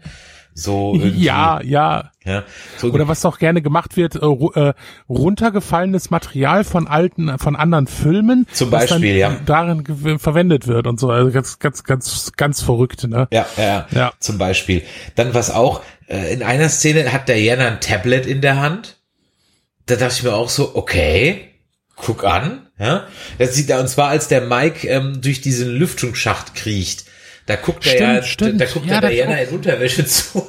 [0.54, 1.24] So irgendwie.
[1.24, 2.10] Ja, ja.
[2.24, 2.44] ja.
[2.76, 4.74] So Oder was auch gerne gemacht wird, äh, äh,
[5.08, 9.40] runtergefallenes Material von alten, von anderen Filmen, Zum Beispiel, ja.
[9.46, 11.10] darin verwendet wird und so.
[11.10, 13.28] Also ganz, ganz, ganz, ganz verrückt, ne?
[13.30, 14.12] Ja, ja, ja, Ja.
[14.18, 14.82] Zum Beispiel.
[15.14, 18.98] Dann was auch, äh, in einer Szene hat Diana ein Tablet in der Hand.
[19.86, 21.48] Da dachte ich mir auch so, okay,
[21.96, 23.06] guck an, ja.
[23.38, 27.04] Das sieht da, und zwar als der Mike ähm, durch diesen Lüftungsschacht kriecht.
[27.46, 30.46] Da guckt er ja, Stimmt, da, da guckt Ja, der Diana in Unterwäsche zu.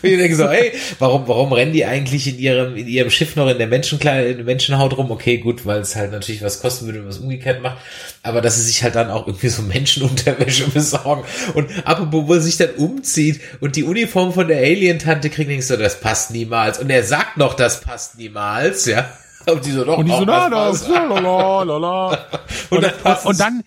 [0.00, 3.34] Und ich denke so, hey, warum, warum rennen die eigentlich in ihrem, in ihrem Schiff
[3.34, 5.10] noch in der Menschenkleid, in der Menschenhaut rum?
[5.10, 7.78] Okay, gut, weil es halt natürlich was kosten würde, wenn man es umgekehrt macht.
[8.22, 11.24] Aber dass sie sich halt dann auch irgendwie so Menschenunterwäsche besorgen.
[11.54, 15.68] Und apropos, wo er sich dann umzieht und die Uniform von der Alien-Tante kriegt, denkst
[15.68, 16.78] du, das passt niemals.
[16.78, 19.10] Und er sagt noch, das passt niemals, ja.
[19.46, 22.26] Und die so, doch, Und die so, na, das la, la, la, la.
[22.70, 23.64] Und dann passt Und dann,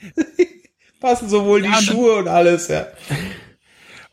[1.02, 2.86] passen sowohl die Ja, und- Schuhe und alles, ja.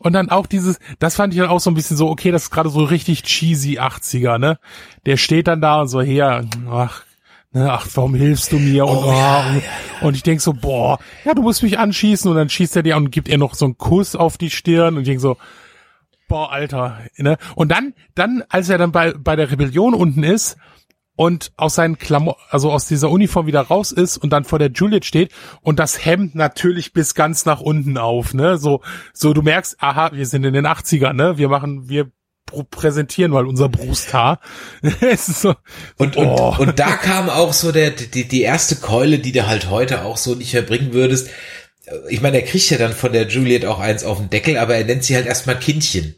[0.01, 2.43] Und dann auch dieses, das fand ich dann auch so ein bisschen so, okay, das
[2.43, 4.57] ist gerade so richtig cheesy 80er, ne?
[5.05, 7.03] Der steht dann da und so, her, ach,
[7.51, 8.85] ne, ach, warum hilfst du mir?
[8.85, 9.43] Und, Oh, ja,
[10.01, 12.83] oh, und ich denk so, boah, ja, du musst mich anschießen und dann schießt er
[12.83, 15.35] dir und gibt ihr noch so einen Kuss auf die Stirn und ich denk so,
[16.29, 17.37] boah, Alter, ne?
[17.55, 20.55] Und dann, dann, als er dann bei, bei der Rebellion unten ist,
[21.19, 24.71] und aus seinen Klamotten, also aus dieser Uniform wieder raus ist und dann vor der
[24.71, 28.57] Juliet steht und das Hemd natürlich bis ganz nach unten auf, ne?
[28.57, 28.79] So,
[29.11, 31.37] so du merkst, aha, wir sind in den 80ern, ne?
[31.37, 32.09] Wir machen, wir
[32.49, 34.39] pr- präsentieren mal unser Brusthaar.
[35.17, 35.55] so,
[35.97, 36.55] Und, oh.
[36.57, 40.05] und, und da kam auch so der, die, die erste Keule, die du halt heute
[40.05, 41.31] auch so nicht mehr bringen würdest.
[42.07, 44.75] Ich meine, er kriegt ja dann von der Juliet auch eins auf den Deckel, aber
[44.75, 46.15] er nennt sie halt erstmal Kindchen.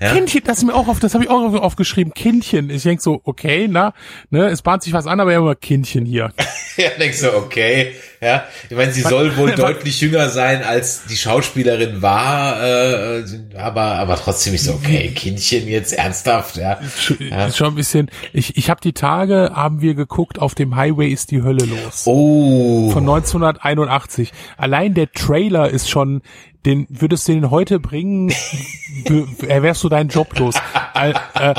[0.00, 0.12] Ja?
[0.12, 2.12] Kindchen, das ist mir auch auf, das habe ich auch aufgeschrieben.
[2.14, 2.70] Kindchen.
[2.70, 3.94] Ich denk so, okay, na,
[4.30, 6.32] ne, es bahnt sich was an, aber ja immer Kindchen hier.
[6.76, 8.44] ja, denkst du, okay, ja.
[8.68, 13.24] Ich meine, sie soll wohl deutlich jünger sein, als die Schauspielerin war, äh,
[13.56, 16.80] aber aber trotzdem ist so, okay, Kindchen jetzt ernsthaft, ja.
[17.18, 17.46] ja.
[17.46, 18.10] Ist schon ein bisschen.
[18.32, 22.02] Ich ich habe die Tage haben wir geguckt, auf dem Highway ist die Hölle los.
[22.06, 22.90] Oh.
[22.90, 24.32] Von 1981.
[24.56, 26.22] Allein der Trailer ist schon
[26.64, 28.30] den würdest du den heute bringen,
[29.48, 30.54] wärst du deinen Job los.
[30.94, 31.54] Äh, äh,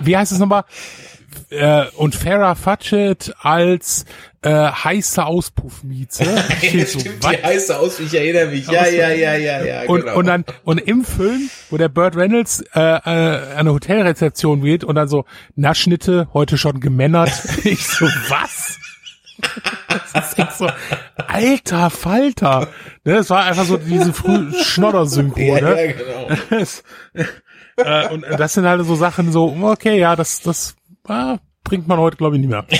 [0.00, 0.64] wie heißt es nochmal?
[1.50, 4.04] Äh, und Farrah Fudget als
[4.42, 6.24] äh, heiße Auspuffmieze.
[6.62, 8.66] ja, so, stimmt, die heiße Aus, ich erinnere mich.
[8.68, 9.82] Ja, ja, ja, ja, ja.
[9.88, 10.18] Und, genau.
[10.18, 14.94] und dann und im Film, wo der Burt Reynolds äh, äh, eine Hotelrezeption wählt und
[14.94, 15.24] dann so
[15.56, 17.30] Naschnitte heute schon gemännert.
[17.64, 18.78] ich so was?
[20.12, 20.68] das ist so,
[21.16, 22.68] alter Falter.
[23.04, 25.86] Ne, das war einfach so diese früh Schnodder-Synchro, ja, ne?
[25.86, 26.28] Ja, genau.
[27.78, 30.76] Das, äh, und das sind halt so Sachen so, okay, ja, das, das
[31.08, 32.64] äh, bringt man heute, glaube ich, nicht mehr.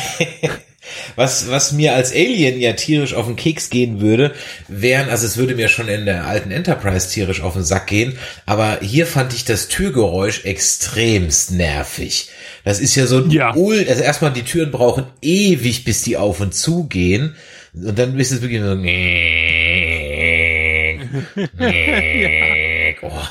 [1.16, 4.32] Was, was mir als Alien ja tierisch auf den Keks gehen würde,
[4.68, 8.16] wären, also es würde mir schon in der alten Enterprise tierisch auf den Sack gehen,
[8.44, 12.30] aber hier fand ich das Türgeräusch extremst nervig.
[12.64, 13.54] Das ist ja so ein ja.
[13.54, 17.34] Ul, also erstmal die Türen brauchen ewig, bis die auf und zu gehen.
[17.76, 18.72] Und dann ist es wirklich so,
[23.02, 23.22] oh,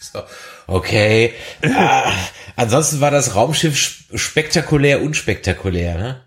[0.00, 0.22] so
[0.66, 1.34] okay.
[1.62, 2.10] ah,
[2.56, 6.22] ansonsten war das Raumschiff spektakulär, unspektakulär, ne?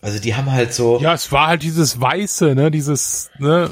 [0.00, 1.00] Also die haben halt so.
[1.00, 3.70] Ja, es war halt dieses Weiße, ne, dieses, ne.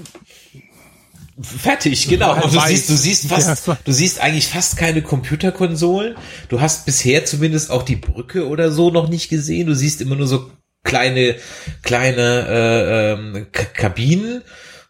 [1.40, 2.34] Fertig, genau.
[2.34, 6.16] Halt du siehst, du siehst fast, ja, du siehst eigentlich fast keine Computerkonsolen.
[6.48, 9.66] Du hast bisher zumindest auch die Brücke oder so noch nicht gesehen.
[9.66, 10.50] Du siehst immer nur so
[10.84, 11.36] kleine,
[11.82, 14.42] kleine äh, ähm, Kabinen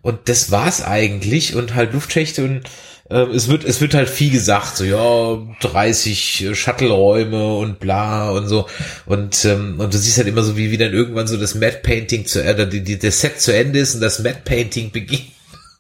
[0.03, 2.63] und das war's eigentlich und halt Luftschächte und
[3.11, 8.49] äh, es wird, es wird halt viel gesagt, so ja, 30 Shuttle-Räume und bla und
[8.49, 8.67] so.
[9.07, 11.81] Und, ähm, und du siehst halt immer so, wie, wie dann irgendwann so das Matte
[11.83, 15.29] Painting zu, äh, die, die, das Set zu Ende ist und das Matte Painting beginnt.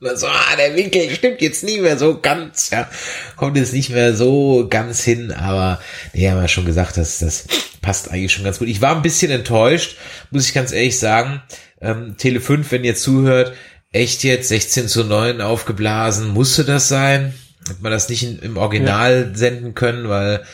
[0.00, 2.88] Und dann so, ah, der Winkel stimmt jetzt nicht mehr so ganz, ja,
[3.36, 5.80] kommt jetzt nicht mehr so ganz hin, aber
[6.12, 7.46] nee, haben wir schon gesagt, dass das
[7.80, 8.68] passt eigentlich schon ganz gut.
[8.68, 9.96] Ich war ein bisschen enttäuscht,
[10.30, 11.42] muss ich ganz ehrlich sagen.
[11.80, 13.54] Ähm, Tele 5, wenn ihr zuhört,
[13.92, 17.34] echt jetzt 16 zu 9 aufgeblasen, musste das sein?
[17.68, 19.38] Hat man das nicht im Original ja.
[19.38, 20.44] senden können, weil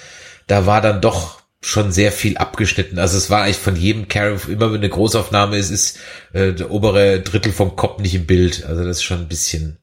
[0.46, 2.98] da war dann doch schon sehr viel abgeschnitten.
[2.98, 5.98] Also es war eigentlich von jedem Character, immer wenn eine Großaufnahme ist, ist
[6.32, 8.64] äh, der obere Drittel vom Kopf nicht im Bild.
[8.64, 9.78] Also das ist schon ein bisschen,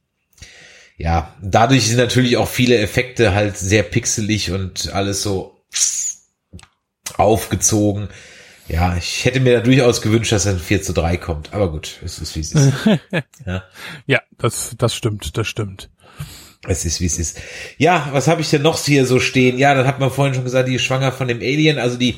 [0.97, 5.61] ja, dadurch sind natürlich auch viele Effekte halt sehr pixelig und alles so
[7.17, 8.09] aufgezogen
[8.69, 11.53] ja, ich hätte mir da durchaus gewünscht, dass ein 4 zu 3 kommt.
[11.53, 12.73] Aber gut, es ist wie es ist.
[13.45, 13.63] ja.
[14.05, 15.89] ja, das, das stimmt, das stimmt.
[16.67, 17.39] Es ist wie es ist.
[17.77, 19.57] Ja, was habe ich denn noch hier so stehen?
[19.57, 22.17] Ja, dann hat man vorhin schon gesagt, die ist schwanger von dem Alien, also die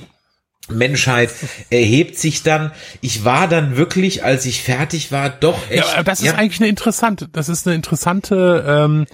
[0.69, 1.29] Menschheit
[1.69, 2.71] erhebt sich dann.
[3.01, 5.95] Ich war dann wirklich, als ich fertig war, doch echt.
[5.95, 6.35] Ja, das ist ja.
[6.35, 9.05] eigentlich eine interessante, das ist eine interessante ähm,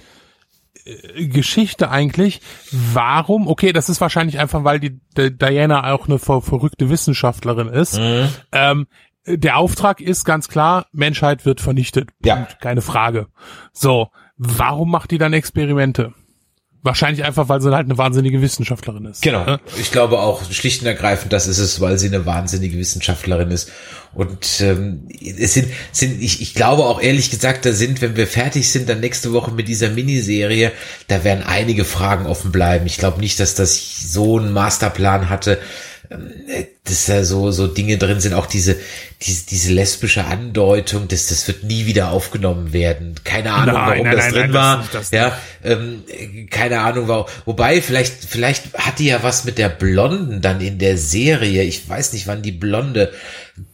[0.84, 2.40] äh, Geschichte eigentlich.
[2.70, 3.48] Warum?
[3.48, 7.98] Okay, das ist wahrscheinlich einfach, weil die, die Diana auch eine ver verrückte Wissenschaftlerin ist.
[7.98, 8.28] Mhm.
[8.52, 8.86] Ähm,
[9.26, 12.10] der Auftrag ist ganz klar, Menschheit wird vernichtet.
[12.24, 12.36] Ja.
[12.36, 13.26] Punkt, keine Frage.
[13.72, 16.12] So, warum macht die dann Experimente?
[16.82, 19.20] Wahrscheinlich einfach, weil sie halt eine wahnsinnige Wissenschaftlerin ist.
[19.20, 19.44] Genau.
[19.44, 19.60] Ne?
[19.80, 23.72] Ich glaube auch schlicht und ergreifend, das ist es, weil sie eine wahnsinnige Wissenschaftlerin ist.
[24.14, 28.28] Und ähm, es sind, sind ich, ich glaube auch ehrlich gesagt, da sind, wenn wir
[28.28, 30.70] fertig sind, dann nächste Woche mit dieser Miniserie,
[31.08, 32.86] da werden einige Fragen offen bleiben.
[32.86, 35.58] Ich glaube nicht, dass das so einen Masterplan hatte,
[36.84, 38.76] dass da so, so Dinge drin sind, auch diese,
[39.22, 43.14] diese, diese lesbische Andeutung, dass das wird nie wieder aufgenommen werden.
[43.24, 44.88] Keine Ahnung, nein, warum nein, das nein, drin war.
[44.92, 46.04] Das ja, ähm,
[46.50, 47.26] keine Ahnung, warum.
[47.44, 51.62] Wobei, vielleicht, vielleicht hat die ja was mit der Blonden dann in der Serie.
[51.62, 53.12] Ich weiß nicht, wann die Blonde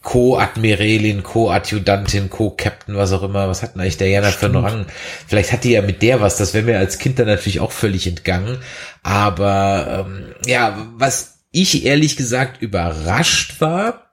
[0.01, 4.85] Co-Admiralin, Co-Adjutantin, Co-Captain, was auch immer, was hat denn eigentlich Diana für einen Rang?
[5.27, 7.71] Vielleicht hat die ja mit der was, das wäre mir als Kind dann natürlich auch
[7.71, 8.57] völlig entgangen.
[9.03, 14.11] Aber ähm, ja, was ich ehrlich gesagt überrascht war,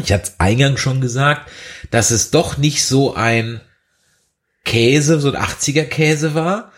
[0.00, 1.50] ich hatte es eingangs schon gesagt,
[1.90, 3.60] dass es doch nicht so ein
[4.64, 6.72] Käse, so ein 80er Käse war,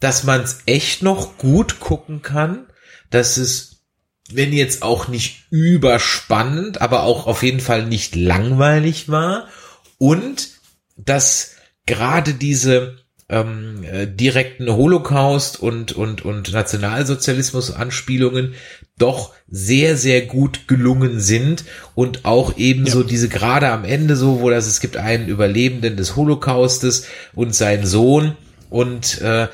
[0.00, 2.66] dass man es echt noch gut gucken kann,
[3.10, 3.82] dass es,
[4.30, 9.48] wenn jetzt auch nicht überspannend, aber auch auf jeden Fall nicht langweilig war
[9.96, 10.50] und
[10.96, 11.52] dass
[11.86, 18.54] gerade diese ähm, äh, direkten Holocaust und und und Nationalsozialismus Anspielungen
[18.98, 23.06] doch sehr sehr gut gelungen sind und auch ebenso ja.
[23.06, 27.86] diese gerade am Ende so wo das es gibt einen Überlebenden des Holocaustes und seinen
[27.86, 28.36] Sohn
[28.70, 29.48] und äh,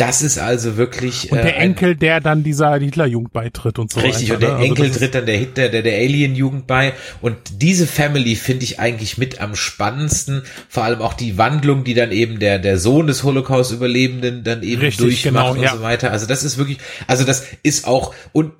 [0.00, 1.30] Das ist also wirklich.
[1.30, 4.34] Und äh, der ein- Enkel, der dann dieser Hitlerjugend beitritt und so Richtig, weiter.
[4.34, 4.54] und der ne?
[4.56, 6.94] Also Enkel tritt dann der Hitler, der, der Alien-Jugend bei.
[7.20, 10.42] Und diese Family finde ich eigentlich mit am spannendsten.
[10.68, 14.80] Vor allem auch die Wandlung, die dann eben der, der Sohn des Holocaust-Überlebenden dann eben
[14.80, 15.76] Richtig, durchmacht genau, und ja.
[15.76, 16.10] so weiter.
[16.12, 18.52] Also das ist wirklich, also das ist auch, und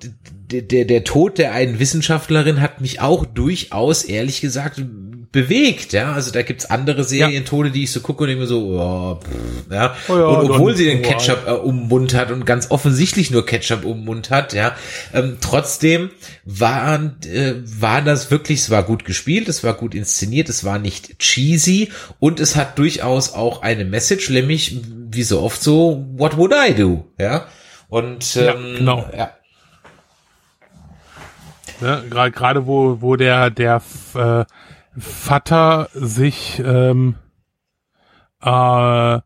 [0.51, 4.81] der, der, der Tod der einen Wissenschaftlerin hat mich auch durchaus, ehrlich gesagt,
[5.31, 6.11] bewegt, ja.
[6.13, 9.71] Also da gibt's andere Serientode, die ich so gucke und denke mir so, oh, pff,
[9.71, 9.95] ja.
[10.09, 13.31] Oh ja, und obwohl sie den Ketchup äh, um den Mund hat und ganz offensichtlich
[13.31, 14.75] nur Ketchup um den Mund hat, ja.
[15.13, 16.09] Ähm, trotzdem
[16.43, 20.79] waren, äh, war das wirklich, es war gut gespielt, es war gut inszeniert, es war
[20.79, 24.77] nicht cheesy und es hat durchaus auch eine Message, nämlich
[25.11, 27.45] wie so oft so, what would I do, ja.
[27.87, 29.05] Und ähm, Ja, genau.
[29.17, 29.31] ja.
[31.81, 32.03] Ne?
[32.09, 33.81] Gerade gerade wo wo der der
[34.13, 34.45] äh,
[34.97, 37.15] Vater sich ähm,
[38.41, 39.19] äh,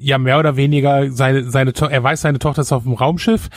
[0.00, 3.48] ja mehr oder weniger seine seine To- er weiß seine Tochter ist auf dem Raumschiff.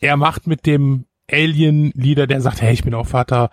[0.00, 3.50] Er macht mit dem Alien Leader der sagt hey ich bin auch Vater.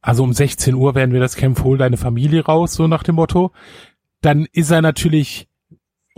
[0.00, 3.16] Also um 16 Uhr werden wir das Camp hol deine Familie raus so nach dem
[3.16, 3.52] Motto.
[4.20, 5.47] Dann ist er natürlich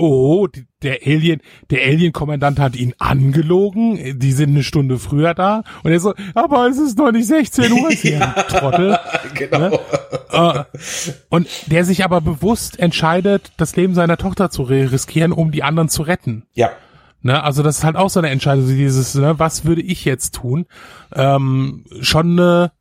[0.01, 0.46] Oh,
[0.82, 1.40] der Alien,
[1.70, 4.18] der Alien-Kommandant hat ihn angelogen.
[4.18, 5.62] Die sind eine Stunde früher da.
[5.82, 7.88] Und er so, aber es ist noch nicht 16 Uhr.
[8.05, 8.98] Ein Trottel.
[9.34, 9.78] genau.
[10.32, 10.64] Äh,
[11.28, 15.62] und der sich aber bewusst entscheidet, das Leben seiner Tochter zu ri- riskieren, um die
[15.62, 16.44] anderen zu retten.
[16.55, 16.70] Ja.
[17.22, 17.42] Ne?
[17.42, 20.64] Also das ist halt auch so eine Entscheidung, dieses, ne, was würde ich jetzt tun?
[21.14, 22.72] Ähm, schon eine,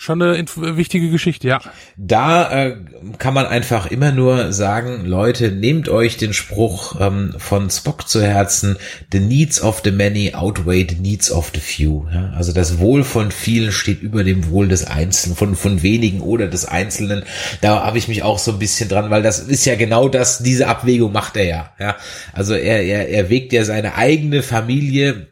[0.00, 0.42] schon eine
[0.78, 1.60] wichtige Geschichte, ja.
[1.98, 2.76] Da äh,
[3.18, 8.22] kann man einfach immer nur sagen, Leute, nehmt euch den Spruch ähm, von Spock zu
[8.22, 8.78] Herzen,
[9.12, 12.06] the needs of the many outweigh the needs of the few.
[12.10, 12.32] Ja?
[12.34, 16.48] Also das Wohl von vielen steht über dem Wohl des Einzelnen, von, von wenigen oder
[16.48, 17.22] des Einzelnen.
[17.60, 20.42] Da habe ich mich auch so ein bisschen dran, weil das ist ja genau das,
[20.42, 21.72] diese Abwägung macht er ja.
[21.78, 21.96] ja?
[22.32, 25.26] Also er, er, er wägt ja seine eigene Familie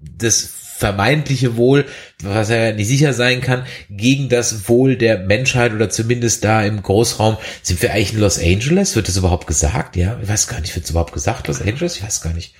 [0.00, 1.84] das vermeintliche Wohl,
[2.22, 6.82] was er nicht sicher sein kann, gegen das Wohl der Menschheit oder zumindest da im
[6.82, 7.36] Großraum.
[7.62, 8.96] Sind wir eigentlich in Los Angeles?
[8.96, 9.94] Wird das überhaupt gesagt?
[9.96, 11.96] Ja, ich weiß gar nicht, wird es überhaupt gesagt, Los Angeles?
[11.96, 12.54] Ich weiß gar nicht.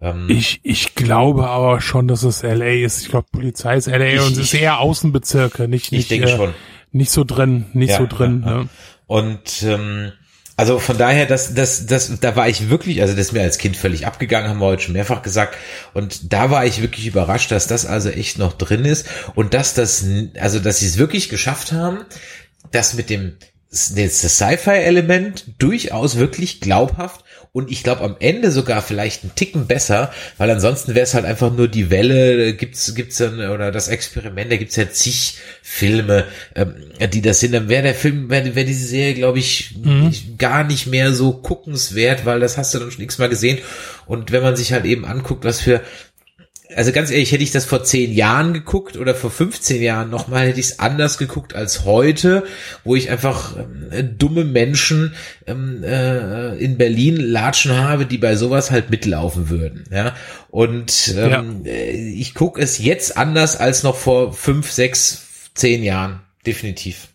[0.00, 3.02] Ähm, Ich, ich glaube aber schon, dass es LA ist.
[3.02, 6.28] Ich glaube, Polizei ist LA Ich- und es ist eher Außenbezirke, nicht, ich nicht, denke
[6.28, 6.54] äh, schon.
[6.92, 8.42] nicht so drin, nicht Ja, so drin.
[8.46, 8.54] ja.
[8.64, 8.68] Ne?
[9.06, 10.12] Und ähm,
[10.62, 13.58] also von daher, das, das, das, da war ich wirklich, also das ist mir als
[13.58, 15.56] Kind völlig abgegangen, haben wir heute schon mehrfach gesagt.
[15.92, 19.74] Und da war ich wirklich überrascht, dass das also echt noch drin ist und dass
[19.74, 20.04] das,
[20.38, 22.04] also dass sie es wirklich geschafft haben,
[22.70, 23.38] das mit dem
[23.70, 27.24] das Sci-Fi-Element durchaus wirklich glaubhaft
[27.54, 31.26] und ich glaube am Ende sogar vielleicht einen Ticken besser, weil ansonsten wäre es halt
[31.26, 36.24] einfach nur die Welle, gibt's gibt's dann oder das Experiment, da gibt's ja zig Filme,
[36.54, 36.74] ähm,
[37.12, 39.76] die das sind, dann wäre der Film, wäre wär diese Serie, glaube ich,
[40.06, 43.58] nicht- gar nicht mehr so guckenswert, weil das hast du dann schon x-mal gesehen.
[44.06, 45.82] Und wenn man sich halt eben anguckt, was für
[46.76, 50.48] also ganz ehrlich, hätte ich das vor zehn Jahren geguckt oder vor 15 Jahren nochmal,
[50.48, 52.44] hätte ich es anders geguckt als heute,
[52.84, 55.14] wo ich einfach ähm, dumme Menschen
[55.46, 59.84] ähm, äh, in Berlin latschen habe, die bei sowas halt mitlaufen würden.
[59.90, 60.14] Ja.
[60.50, 66.20] Und ähm, äh, ich gucke es jetzt anders als noch vor fünf, sechs, zehn Jahren.
[66.46, 67.08] Definitiv.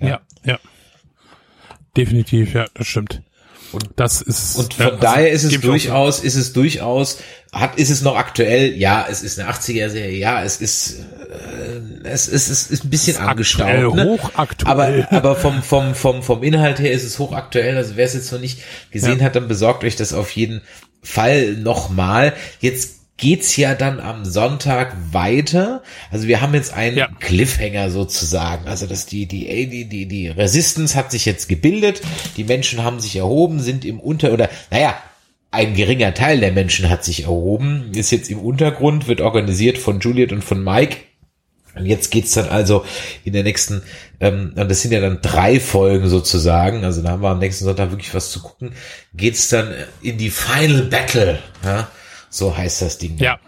[0.00, 0.08] Ja.
[0.08, 0.58] ja,
[1.96, 3.22] Definitiv, ja, das stimmt.
[3.72, 7.18] Und- das ist Und ja, von daher ist es durchaus, ist es durchaus,
[7.52, 8.76] hat, ist es noch aktuell?
[8.76, 10.18] Ja, es ist eine 80er-Serie.
[10.18, 13.68] Ja, es ist, äh, es ist, es ist ein bisschen angestaubt.
[13.70, 14.18] aktuell, Ne?
[14.22, 14.70] hochaktuell.
[14.70, 17.76] Aber, aber vom, vom, vom, vom Inhalt her ist es hochaktuell.
[17.76, 18.60] Also wer es jetzt noch nicht
[18.90, 19.26] gesehen Ja.
[19.26, 20.62] hat, dann besorgt euch das auf jeden
[21.02, 22.32] Fall nochmal.
[22.60, 25.82] Jetzt geht's ja dann am Sonntag weiter.
[26.10, 27.08] Also wir haben jetzt einen Ja.
[27.20, 28.66] Cliffhanger sozusagen.
[28.66, 32.00] Also dass die, die, die, die, die Resistance hat sich jetzt gebildet.
[32.36, 34.96] Die Menschen haben sich erhoben, sind im Unter, oder, naja,
[35.50, 40.00] ein geringer Teil der Menschen hat sich erhoben, ist jetzt im Untergrund, wird organisiert von
[40.00, 40.96] Juliet und von Mike.
[41.74, 42.84] Und jetzt geht's dann also
[43.24, 43.82] in der nächsten,
[44.20, 47.64] ähm, und das sind ja dann drei Folgen sozusagen, also da haben wir am nächsten
[47.64, 48.72] Sonntag wirklich was zu gucken,
[49.14, 51.88] geht's dann in die Final Battle, ja,
[52.32, 53.18] so heißt das Ding.
[53.18, 53.38] ja,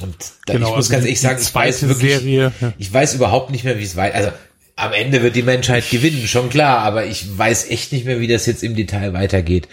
[0.00, 0.14] Und
[0.46, 2.72] da, Genau, ich muss also ganz ehrlich sagen, ich weiß wirklich, Serie, ja.
[2.78, 4.30] ich weiß überhaupt nicht mehr, wie es weiter, also
[4.76, 8.26] am Ende wird die Menschheit gewinnen, schon klar, aber ich weiß echt nicht mehr, wie
[8.26, 9.68] das jetzt im Detail weitergeht.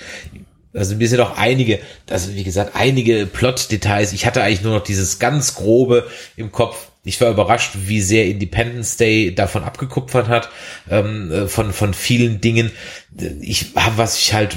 [0.74, 1.80] Also mir sind auch einige,
[2.10, 4.14] also wie gesagt, einige Plot-Details.
[4.14, 6.89] Ich hatte eigentlich nur noch dieses ganz grobe im Kopf.
[7.10, 10.50] Ich war überrascht, wie sehr Independence Day davon abgekupfert hat,
[10.90, 12.72] ähm, äh, von, von vielen Dingen.
[13.42, 14.56] Ich habe, was ich halt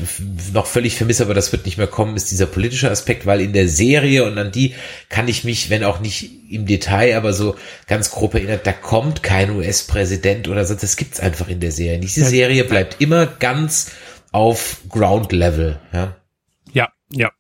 [0.53, 3.53] noch völlig vermisse, aber das wird nicht mehr kommen, ist dieser politische Aspekt, weil in
[3.53, 4.75] der Serie und an die
[5.09, 9.23] kann ich mich, wenn auch nicht im Detail, aber so ganz grob erinnert, da kommt
[9.23, 10.75] kein US-Präsident oder so.
[10.75, 11.99] Das gibt's einfach in der Serie.
[11.99, 12.15] nicht.
[12.15, 13.91] Diese Serie bleibt immer ganz
[14.31, 16.17] auf Ground Level, ja.
[16.73, 17.31] ja, ja.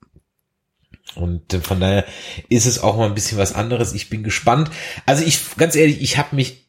[1.14, 2.04] Und äh, von daher
[2.48, 3.92] ist es auch mal ein bisschen was anderes.
[3.92, 4.70] Ich bin gespannt.
[5.06, 6.62] Also ich, ganz ehrlich, ich habe mich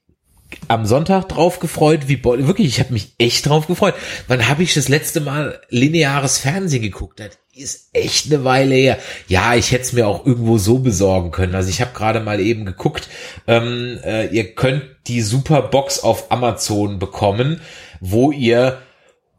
[0.67, 3.95] am Sonntag drauf gefreut, wie wirklich, ich habe mich echt drauf gefreut.
[4.27, 7.19] Wann habe ich das letzte Mal lineares Fernsehen geguckt?
[7.19, 8.97] Das ist echt eine Weile her.
[9.27, 11.55] Ja, ich hätte es mir auch irgendwo so besorgen können.
[11.55, 13.09] Also ich habe gerade mal eben geguckt,
[13.47, 17.61] ähm, äh, ihr könnt die Superbox auf Amazon bekommen,
[17.99, 18.81] wo ihr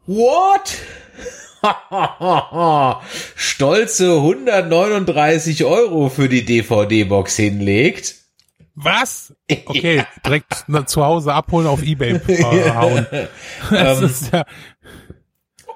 [0.07, 0.75] What?
[3.35, 8.15] Stolze 139 Euro für die DVD-Box hinlegt.
[8.75, 9.33] Was?
[9.67, 10.07] Okay, ja.
[10.25, 13.05] direkt zu Hause abholen auf Ebay äh, hauen.
[13.69, 14.43] Das ähm, ist ja,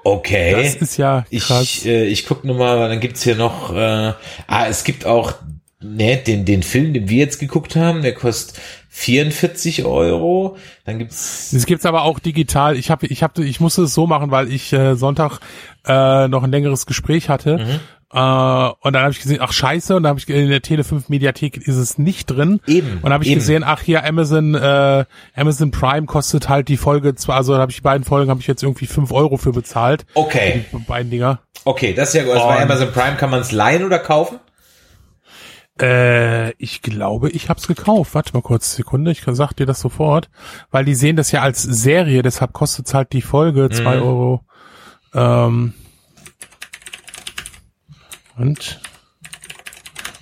[0.02, 0.52] okay.
[0.52, 1.62] Das ist ja krass.
[1.62, 4.12] Ich, äh, ich guck nur mal, dann gibt's hier noch, äh,
[4.48, 5.34] ah, es gibt auch
[5.82, 8.60] ne, den, den Film, den wir jetzt geguckt haben, der kostet
[8.90, 10.56] 44 Euro.
[10.84, 11.52] Dann gibt's.
[11.52, 12.76] Es gibt's aber auch digital.
[12.76, 15.40] Ich habe, ich habe, ich musste es so machen, weil ich äh, Sonntag
[15.86, 17.58] äh, noch ein längeres Gespräch hatte.
[17.58, 17.80] Mhm.
[18.12, 20.82] Uh, und dann habe ich gesehen, ach scheiße, und dann habe ich in der Tele
[20.82, 22.58] 5 Mediathek ist es nicht drin.
[22.66, 22.94] Eben.
[22.94, 23.38] Und dann habe ich eben.
[23.38, 25.04] gesehen, ach hier Amazon äh,
[25.36, 28.48] Amazon Prime kostet halt die Folge zwar, also habe ich die beiden Folgen habe ich
[28.48, 30.06] jetzt irgendwie fünf Euro für bezahlt.
[30.14, 30.64] Okay.
[30.72, 31.38] Die beiden Dinger.
[31.64, 32.32] Okay, das ist ja gut.
[32.32, 34.40] Also bei Amazon Prime kann man es leihen oder kaufen?
[35.80, 38.14] Äh, ich glaube, ich hab's gekauft.
[38.14, 40.28] Warte mal kurz, Sekunde, ich sag dir das sofort,
[40.70, 44.02] weil die sehen das ja als Serie, deshalb kostet halt die Folge zwei mhm.
[44.02, 44.44] Euro.
[45.14, 45.74] Ähm,
[48.36, 48.80] und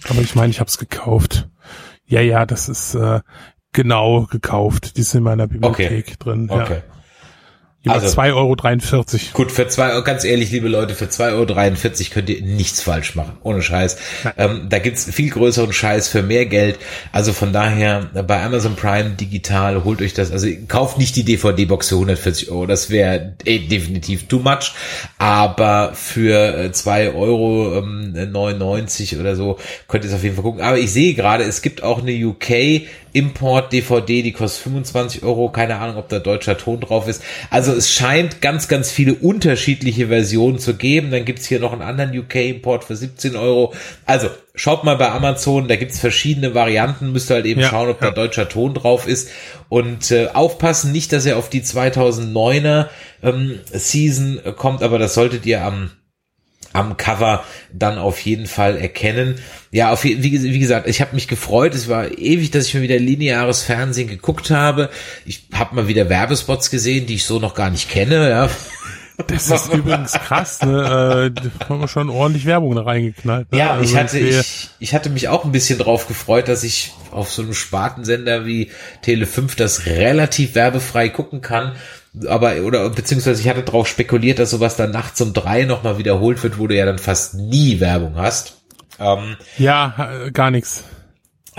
[0.09, 1.49] aber ich meine, ich habe es gekauft.
[2.07, 3.21] Ja, ja, das ist äh,
[3.73, 4.97] genau gekauft.
[4.97, 6.17] Die sind in meiner Bibliothek okay.
[6.19, 6.51] drin.
[6.51, 6.83] Okay.
[6.89, 6.98] Ja.
[7.87, 8.57] Also, 2,43 Euro.
[9.35, 13.15] Gut, für zwei Euro, ganz ehrlich, liebe Leute, für 2,43 Euro könnt ihr nichts falsch
[13.15, 13.39] machen.
[13.45, 13.97] Ohne Scheiß.
[14.37, 16.79] Ähm, da gibt's viel größeren Scheiß für mehr Geld.
[17.13, 20.33] Also von daher, bei Amazon Prime digital, holt euch das.
[20.33, 22.67] Also kauft nicht die DVD-Box für 140 Euro.
[22.67, 24.73] Das wäre eh, definitiv too much.
[25.19, 30.63] Aber für 2,99 äh, Euro ähm, oder so könnt ihr es auf jeden Fall gucken.
[30.63, 35.51] Aber ich sehe gerade, es gibt auch eine UK Import DVD, die kostet 25 Euro.
[35.51, 37.23] Keine Ahnung, ob da deutscher Ton drauf ist.
[37.51, 41.11] Also es scheint ganz, ganz viele unterschiedliche Versionen zu geben.
[41.11, 43.73] Dann gibt's hier noch einen anderen UK-Import für 17 Euro.
[44.05, 47.13] Also schaut mal bei Amazon, da gibt's verschiedene Varianten.
[47.13, 48.09] Müsst ihr halt eben ja, schauen, ob ja.
[48.09, 49.31] da deutscher Ton drauf ist.
[49.69, 52.89] Und äh, aufpassen, nicht, dass er auf die 2009er
[53.23, 55.91] ähm, Season kommt, aber das solltet ihr am
[56.73, 59.37] am Cover dann auf jeden Fall erkennen.
[59.71, 61.75] Ja, auf, wie, wie gesagt, ich habe mich gefreut.
[61.75, 64.91] Es war ewig, dass ich mal wieder lineares Fernsehen geguckt habe.
[65.27, 68.31] Ich habe mal wieder Werbespots gesehen, die ich so noch gar nicht kenne.
[68.31, 68.51] Ja.
[69.27, 71.33] Das ist übrigens krass, ne?
[71.35, 73.51] Äh, da haben wir schon ordentlich Werbung da reingeknallt.
[73.51, 73.59] Ne?
[73.59, 76.93] Ja, also ich hatte, ich, ich hatte mich auch ein bisschen drauf gefreut, dass ich
[77.11, 78.71] auf so einem Spartensender wie
[79.03, 81.73] Tele 5 das relativ werbefrei gucken kann
[82.27, 86.43] aber oder beziehungsweise ich hatte darauf spekuliert, dass sowas dann nachts um drei nochmal wiederholt
[86.43, 88.63] wird, wo du ja dann fast nie Werbung hast.
[88.99, 90.85] Ähm, ja, gar nichts.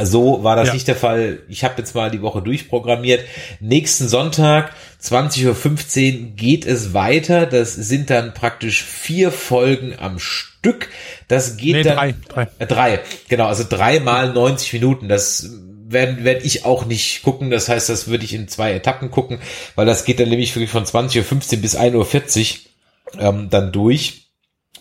[0.02, 0.74] So war das ja.
[0.74, 1.40] nicht der Fall.
[1.48, 3.26] Ich habe jetzt mal die Woche durchprogrammiert.
[3.60, 7.46] Nächsten Sonntag, 20.15 Uhr, geht es weiter.
[7.46, 10.90] Das sind dann praktisch vier Folgen am Stück.
[11.28, 11.96] Das geht nee, dann.
[11.96, 12.48] Drei, drei.
[12.60, 15.10] Äh, drei, genau, also dreimal 90 Minuten.
[15.10, 15.50] Das
[15.92, 17.50] werde werd ich auch nicht gucken.
[17.50, 19.40] Das heißt, das würde ich in zwei Etappen gucken,
[19.76, 22.58] weil das geht dann nämlich wirklich von 20.15 Uhr bis 1.40
[23.16, 24.30] Uhr ähm, dann durch.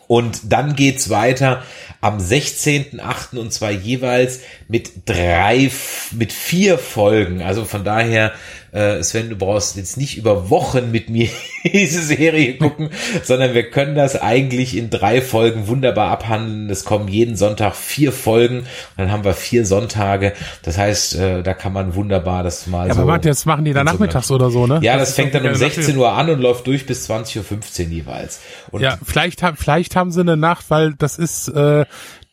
[0.07, 1.63] Und dann geht's weiter
[2.01, 3.37] am 16.8.
[3.37, 5.71] und zwar jeweils mit drei,
[6.13, 7.43] mit vier Folgen.
[7.43, 8.33] Also von daher
[8.73, 11.29] äh, Sven, du brauchst jetzt nicht über Wochen mit mir
[11.65, 12.91] diese Serie gucken,
[13.23, 16.71] sondern wir können das eigentlich in drei Folgen wunderbar abhandeln.
[16.71, 18.67] Es kommen jeden Sonntag vier Folgen
[18.97, 20.33] dann haben wir vier Sonntage.
[20.63, 23.03] Das heißt, äh, da kann man wunderbar das mal ja, so.
[23.03, 24.81] Aber jetzt machen die dann nachmittags oder so, ne?
[24.83, 27.89] Ja, das, das fängt dann um 16 Uhr an und läuft durch bis 20.15 Uhr
[27.91, 28.41] jeweils.
[28.71, 31.85] Und ja, vielleicht, vielleicht haben sie eine Nacht, weil das ist, äh,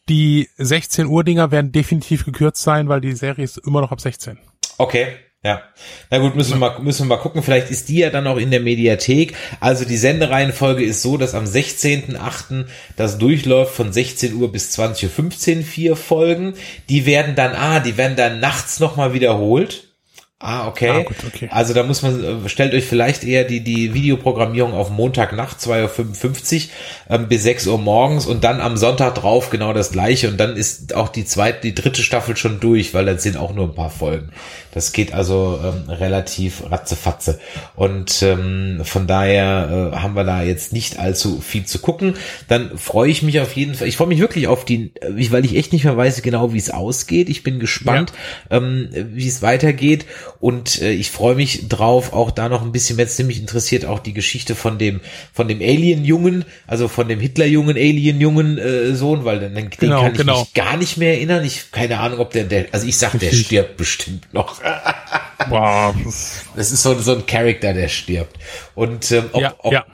[0.09, 4.01] die 16 Uhr Dinger werden definitiv gekürzt sein, weil die Serie ist immer noch ab
[4.01, 4.37] 16.
[4.77, 5.07] Okay,
[5.45, 5.61] ja,
[6.09, 7.43] na gut, müssen wir mal, müssen wir mal gucken.
[7.43, 9.35] Vielleicht ist die ja dann auch in der Mediathek.
[9.59, 12.65] Also die Sendereihenfolge ist so, dass am 16.8.
[12.95, 16.55] das durchläuft von 16 Uhr bis 20.15 Uhr vier Folgen.
[16.89, 19.84] Die werden dann, ah, die werden dann nachts nochmal wiederholt.
[20.39, 20.89] Ah, okay.
[20.89, 21.47] Ah, gut, okay.
[21.49, 26.55] Also da muss man, stellt euch vielleicht eher die, die Videoprogrammierung auf Montagnacht 2.55
[27.09, 30.37] Uhr ähm, bis 6 Uhr morgens und dann am Sonntag drauf genau das gleiche und
[30.37, 33.65] dann ist auch die zweite, die dritte Staffel schon durch, weil dann sind auch nur
[33.65, 34.33] ein paar Folgen.
[34.75, 37.39] Das geht also ähm, relativ ratzefatze.
[37.77, 42.15] Und ähm, von daher äh, haben wir da jetzt nicht allzu viel zu gucken.
[42.49, 43.87] Dann freue ich mich auf jeden Fall.
[43.87, 44.91] Ich freue mich wirklich auf die,
[45.31, 47.29] weil ich echt nicht mehr weiß genau, wie es ausgeht.
[47.29, 48.11] Ich bin gespannt,
[48.51, 48.57] ja.
[48.57, 50.05] ähm, wie es weitergeht.
[50.39, 53.99] Und äh, ich freue mich drauf, auch da noch ein bisschen, es nämlich interessiert, auch
[53.99, 55.01] die Geschichte von dem
[55.33, 60.11] von dem Alien-Jungen, also von dem Hitler-Jungen, Alien-Jungen äh, Sohn, weil den, den Genau, kann
[60.13, 60.39] ich genau.
[60.41, 61.43] mich gar nicht mehr erinnern.
[61.45, 64.61] Ich keine Ahnung, ob der, der also ich sag, der stirbt bestimmt noch.
[65.49, 65.93] Boah,
[66.55, 68.37] das- ist so, so ein Charakter, der stirbt.
[68.73, 69.85] Und ähm, ob, Ja, ob, ja.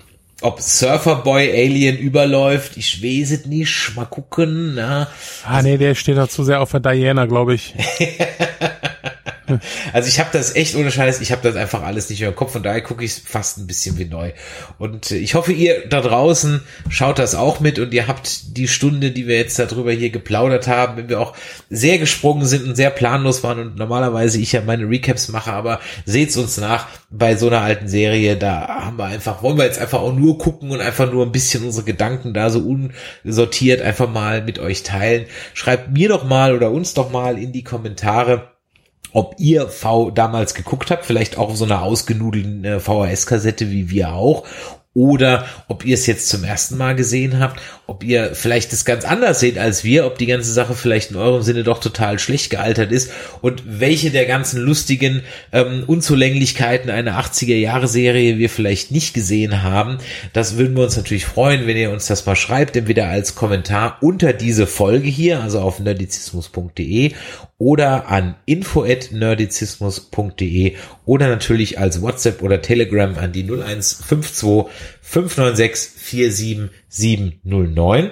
[0.41, 3.95] ob Surferboy Alien überläuft, ich weiß es nicht.
[3.95, 4.75] Mal gucken.
[4.75, 5.07] Na.
[5.45, 7.73] ah nee, der steht da zu sehr auf der Diana, glaube ich.
[9.93, 12.35] Also ich habe das echt ohne Scheiß, ich habe das einfach alles nicht mehr im
[12.35, 14.31] Kopf und daher gucke ich fast ein bisschen wie neu.
[14.77, 18.67] Und äh, ich hoffe, ihr da draußen schaut das auch mit und ihr habt die
[18.67, 21.35] Stunde, die wir jetzt darüber hier geplaudert haben, wenn wir auch
[21.69, 25.79] sehr gesprungen sind und sehr planlos waren und normalerweise ich ja meine Recaps mache, aber
[26.05, 29.79] seht's uns nach bei so einer alten Serie, da haben wir einfach, wollen wir jetzt
[29.79, 32.59] einfach auch nur gucken und einfach nur ein bisschen unsere Gedanken da so
[33.23, 35.25] unsortiert einfach mal mit euch teilen.
[35.53, 38.51] Schreibt mir doch mal oder uns doch mal in die Kommentare,
[39.13, 43.89] ob ihr V damals geguckt habt, vielleicht auch auf so einer ausgenudelten äh, VHS-Kassette wie
[43.89, 44.45] wir auch,
[44.93, 47.61] oder ob ihr es jetzt zum ersten Mal gesehen habt,
[47.91, 51.17] ob ihr vielleicht das ganz anders seht als wir, ob die ganze Sache vielleicht in
[51.17, 53.11] eurem Sinne doch total schlecht gealtert ist
[53.41, 59.97] und welche der ganzen lustigen ähm, Unzulänglichkeiten einer 80er-Jahre-Serie wir vielleicht nicht gesehen haben.
[60.31, 63.97] Das würden wir uns natürlich freuen, wenn ihr uns das mal schreibt, entweder als Kommentar
[63.99, 67.11] unter diese Folge hier, also auf nerdizismus.de
[67.57, 74.71] oder an info@nerdizismus.de oder natürlich als WhatsApp oder Telegram an die 0152
[75.11, 78.11] 596 47709.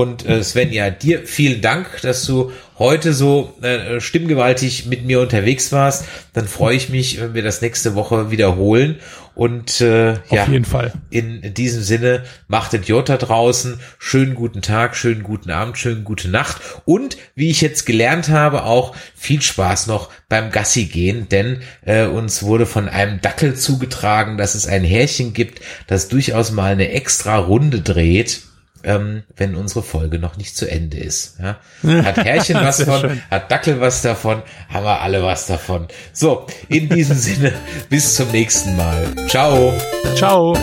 [0.00, 5.72] Und äh, Svenja, dir vielen Dank, dass du heute so äh, stimmgewaltig mit mir unterwegs
[5.72, 6.06] warst.
[6.32, 8.96] Dann freue ich mich, wenn wir das nächste Woche wiederholen.
[9.34, 10.94] Und äh, ja, Auf jeden Fall.
[11.10, 13.78] in diesem Sinne, macht Idiot da draußen.
[13.98, 16.62] Schönen guten Tag, schönen guten Abend, schönen gute Nacht.
[16.86, 22.06] Und wie ich jetzt gelernt habe, auch viel Spaß noch beim Gassi gehen, denn äh,
[22.06, 26.90] uns wurde von einem Dackel zugetragen, dass es ein Härchen gibt, das durchaus mal eine
[26.92, 28.44] extra Runde dreht.
[28.82, 31.38] Ähm, wenn unsere Folge noch nicht zu Ende ist.
[31.38, 31.58] Ja?
[32.04, 33.22] Hat Härchen was Sehr von, schön.
[33.30, 35.88] hat Dackel was davon, haben wir alle was davon.
[36.12, 37.52] So, in diesem Sinne,
[37.88, 39.06] bis zum nächsten Mal.
[39.28, 39.74] Ciao.
[40.14, 40.56] Ciao.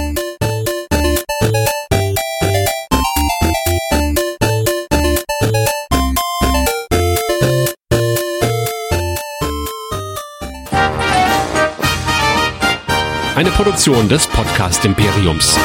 [13.35, 15.57] Eine Produktion des Podcast Imperiums.